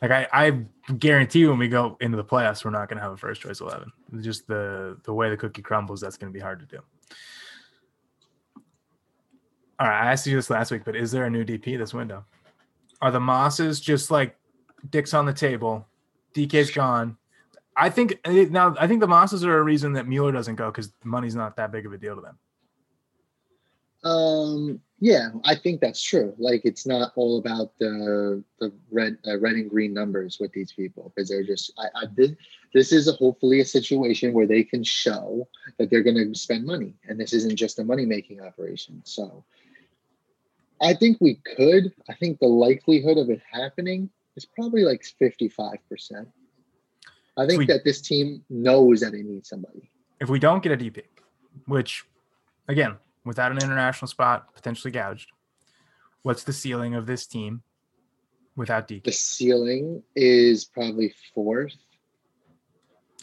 [0.02, 3.14] Like I, I guarantee when we go into the playoffs, we're not going to have
[3.14, 3.91] a first choice eleven.
[4.22, 6.80] Just the the way the cookie crumbles, that's going to be hard to do.
[9.80, 11.93] All right, I asked you this last week, but is there a new DP this
[11.93, 12.26] window?
[13.02, 14.38] Are the Mosses just like
[14.89, 15.86] dicks on the table?
[16.34, 17.18] Dike's gone.
[17.76, 18.76] I think eh, now.
[18.80, 21.72] I think the Mosses are a reason that Mueller doesn't go because money's not that
[21.72, 22.38] big of a deal to them.
[24.06, 26.34] Um, yeah, I think that's true.
[26.38, 30.72] Like, it's not all about the the red uh, red and green numbers with these
[30.72, 31.74] people because they're just.
[31.78, 32.38] I, I did.
[32.74, 35.47] This is a, hopefully a situation where they can show
[35.78, 39.01] that they're going to spend money, and this isn't just a money making operation.
[39.03, 39.43] So,
[40.82, 41.91] I think we could.
[42.08, 46.30] I think the likelihood of it happening is probably like fifty five percent.
[47.38, 49.89] I think We- that this team knows that they need somebody.
[50.22, 51.01] If we don't get a DP,
[51.66, 52.06] which,
[52.70, 52.95] again,
[53.26, 55.32] without an international spot potentially gouged,
[56.22, 57.64] what's the ceiling of this team
[58.56, 61.74] without The ceiling is probably fourth.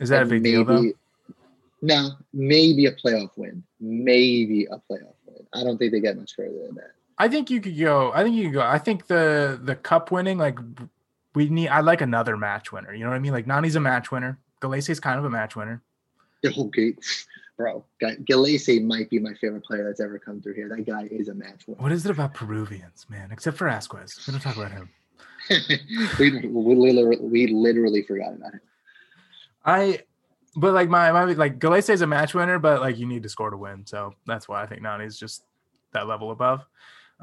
[0.01, 0.93] Is that a big deal though?
[1.81, 3.63] No, maybe a playoff win.
[3.81, 5.47] Maybe a playoff win.
[5.53, 6.93] I don't think they get much further than that.
[7.19, 8.13] I think you could go.
[8.15, 8.63] I think you could go.
[8.63, 10.59] I think the the cup winning, like
[11.35, 11.69] we need.
[11.69, 12.95] I like another match winner.
[12.95, 13.33] You know what I mean?
[13.33, 14.39] Like Nani's a match winner.
[14.61, 15.83] Gallese's kind of a match winner.
[16.45, 16.97] Okay,
[17.57, 17.85] bro.
[18.03, 20.69] Gallese might be my favorite player that's ever come through here.
[20.69, 21.81] That guy is a match winner.
[21.81, 23.31] What is it about Peruvians, man?
[23.31, 24.25] Except for Ascues.
[24.27, 24.91] We don't talk about him.
[26.19, 28.61] we, we, literally, we literally forgot about him.
[29.65, 30.01] I,
[30.57, 33.29] but like my my like Gallese is a match winner, but like you need to
[33.29, 33.87] score to win.
[33.87, 35.45] So that's why I think Nani's just
[35.93, 36.65] that level above.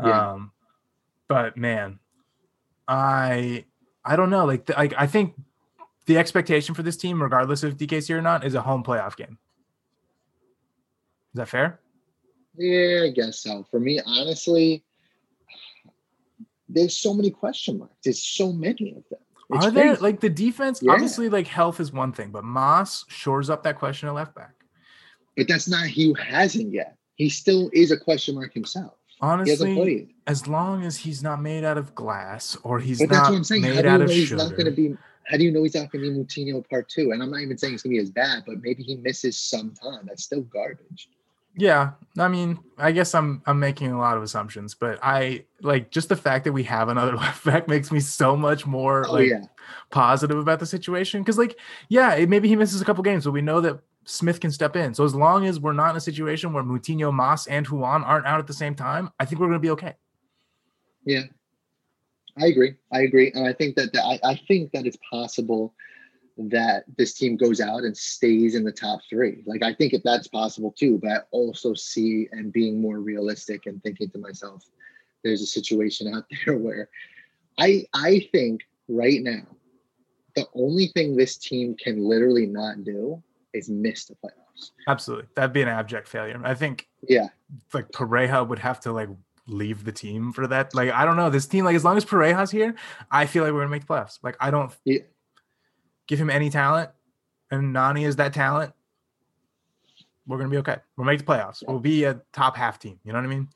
[0.03, 0.31] Yeah.
[0.31, 0.51] Um,
[1.27, 1.99] but man,
[2.87, 3.65] I
[4.03, 4.45] I don't know.
[4.45, 5.35] Like the, like I think
[6.05, 9.37] the expectation for this team, regardless of here or not, is a home playoff game.
[11.33, 11.79] Is that fair?
[12.57, 13.65] Yeah, I guess so.
[13.69, 14.83] For me, honestly,
[16.67, 17.95] there's so many question marks.
[18.03, 19.19] There's so many of them.
[19.51, 20.79] It's Are there like the defense?
[20.81, 20.91] Yeah.
[20.91, 24.53] Obviously, like health is one thing, but Mas shores up that question at left back.
[25.35, 26.97] but that's not he hasn't yet.
[27.15, 28.93] He still is a question mark himself.
[29.21, 33.37] Honestly, as long as he's not made out of glass or he's But not what
[33.37, 33.63] I'm saying.
[33.63, 34.43] How made do you out know of he's sugar.
[34.43, 34.95] not going to be?
[35.25, 37.11] How do you know he's not going to be Moutinho part two?
[37.11, 39.37] And I'm not even saying it's going to be as bad, but maybe he misses
[39.37, 40.05] some time.
[40.07, 41.09] That's still garbage.
[41.59, 45.91] Yeah, I mean, I guess I'm I'm making a lot of assumptions, but I like
[45.91, 49.13] just the fact that we have another left back makes me so much more Oh
[49.13, 49.43] like yeah,
[49.89, 51.21] positive about the situation.
[51.21, 54.39] Because like, yeah, it, maybe he misses a couple games, but we know that Smith
[54.39, 54.93] can step in.
[54.93, 58.25] So as long as we're not in a situation where Moutinho, Mas, and Ruan aren't
[58.25, 59.95] out at the same time, I think we're gonna be okay.
[61.05, 61.23] yeah.
[62.37, 62.75] I agree.
[62.93, 65.73] I agree, and I think that the, I, I think that it's possible
[66.47, 69.43] that this team goes out and stays in the top three.
[69.45, 73.65] Like I think if that's possible too, but I also see and being more realistic
[73.65, 74.63] and thinking to myself,
[75.23, 76.89] there's a situation out there where
[77.57, 79.45] I I think right now
[80.35, 83.21] the only thing this team can literally not do
[83.53, 84.71] is miss the playoffs.
[84.87, 86.39] Absolutely, that'd be an abject failure.
[86.43, 87.29] I think Yeah,
[87.73, 89.09] like Pareja would have to like
[89.45, 90.73] leave the team for that.
[90.73, 92.75] Like I don't know, this team like as long as Pareja's here,
[93.11, 94.19] I feel like we're gonna make the playoffs.
[94.23, 94.99] Like I don't Yeah.
[96.09, 96.89] Give him any talent,
[97.51, 98.73] and Nani is that talent.
[100.27, 100.77] We're gonna be okay.
[100.97, 101.63] We'll make the playoffs.
[101.65, 102.99] We'll be a top half team.
[103.03, 103.47] You know what I mean?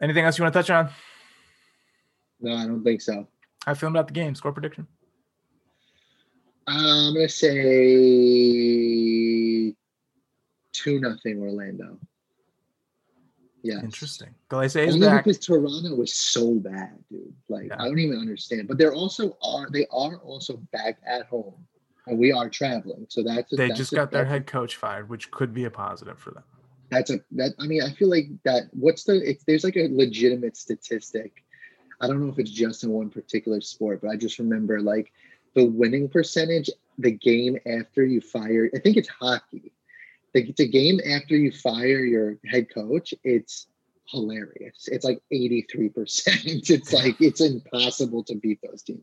[0.00, 0.90] Anything else you want to touch on?
[2.40, 3.26] no, I don't think so.
[3.66, 4.34] I filmed out the game?
[4.34, 4.86] Score prediction?
[6.66, 7.56] I'm gonna say
[10.72, 11.98] two nothing Orlando.
[13.62, 14.34] Yeah, Interesting.
[14.50, 15.24] Gallese is Only back.
[15.24, 17.32] because Toronto was so bad, dude.
[17.48, 17.76] Like Yeah.
[17.78, 18.68] I don't even understand.
[18.68, 21.54] But they're also are they are also back at home,
[22.06, 23.06] and we are traveling.
[23.08, 25.64] So that's a, They that's just a- got their head coach fired, which could be
[25.64, 26.44] a positive for them.
[26.90, 29.88] that's a that I mean I feel like that what's the it's there's like a
[29.90, 31.44] legitimate statistic.
[32.00, 35.12] I don't know if it's just in one particular sport, but I just remember like
[35.54, 39.72] the winning percentage the game after you fire I think it's hockey.
[40.32, 43.66] The, the game after you fire your head coach, it's
[44.08, 44.88] hilarious.
[44.88, 45.90] It's like 83%.
[46.70, 49.00] It's like it's impossible to beat those teams.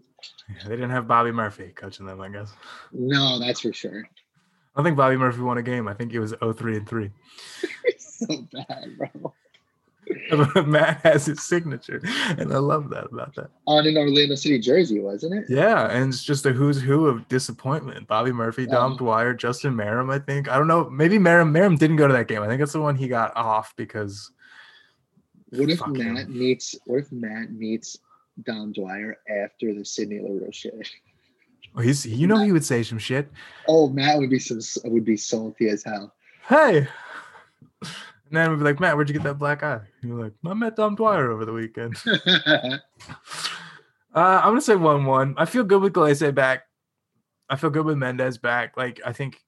[0.49, 2.51] Yeah, they didn't have Bobby Murphy coaching them, I guess.
[2.91, 4.03] No, that's for sure.
[4.05, 5.87] I don't think Bobby Murphy won a game.
[5.87, 7.11] I think it was 0-3 and 3.
[7.97, 9.33] so bad, bro.
[10.65, 12.01] Matt has his signature,
[12.37, 13.49] and I love that about that.
[13.65, 15.45] On an Orlando City jersey, wasn't it?
[15.49, 18.07] Yeah, and it's just a who's who of disappointment.
[18.07, 18.97] Bobby Murphy, Dom Oh.
[18.97, 20.13] Dwyer, Justin Meram.
[20.13, 20.89] I think I don't know.
[20.89, 21.51] Maybe Meram.
[21.51, 22.41] Merrim didn't go to that game.
[22.41, 24.31] I think that's the one he got off because
[25.51, 26.13] What if Fuck him.
[26.15, 27.97] Matt meets what if Matt meets
[28.43, 30.51] Dom Dwyer after the Sydney Leroux?
[30.63, 30.81] well,
[31.75, 32.05] oh, he's.
[32.05, 33.29] You know, he would say some shit.
[33.67, 34.59] Oh, Matt would be some
[34.91, 36.13] would be salty as hell.
[36.47, 36.87] Hey,
[38.27, 39.81] and then we'd be like, Matt, where'd you get that black eye?
[40.01, 41.95] You're like, I met Dom Dwyer over the weekend.
[44.17, 45.35] Uh, I'm gonna say one-one.
[45.37, 46.63] I feel good with Gallese back.
[47.51, 48.75] I feel good with Mendez back.
[48.75, 49.43] Like I think,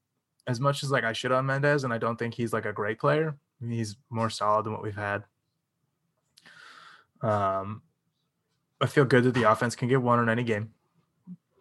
[0.45, 2.73] as much as like I shit on Mendez, and I don't think he's like a
[2.73, 3.35] great player.
[3.67, 5.23] He's more solid than what we've had.
[7.21, 7.81] Um,
[8.79, 10.71] I feel good that the offense can get one in any game,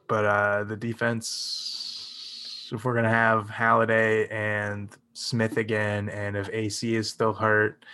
[0.06, 1.87] but uh, the defense,
[2.76, 7.84] if we're gonna have Halliday and Smith again, and if AC is still hurt,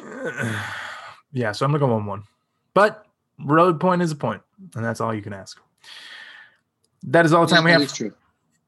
[1.32, 2.22] yeah, so I'm gonna go one one.
[2.74, 3.06] But
[3.38, 4.42] road point is a point,
[4.74, 5.60] and that's all you can ask.
[7.04, 7.80] That is all the time we have.
[7.80, 8.12] that is true.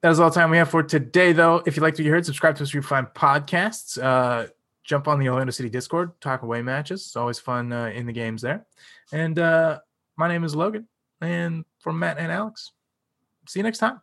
[0.03, 1.63] That is all the time we have for today, though.
[1.65, 4.03] If you liked what you heard, subscribe to us where you find podcasts.
[4.03, 4.49] Uh,
[4.83, 7.03] jump on the Orlando City Discord, talk away matches.
[7.03, 8.67] It's always fun uh, in the games there.
[9.13, 9.79] And uh,
[10.17, 10.89] my name is Logan,
[11.21, 12.73] and for Matt and Alex,
[13.47, 14.01] see you next time.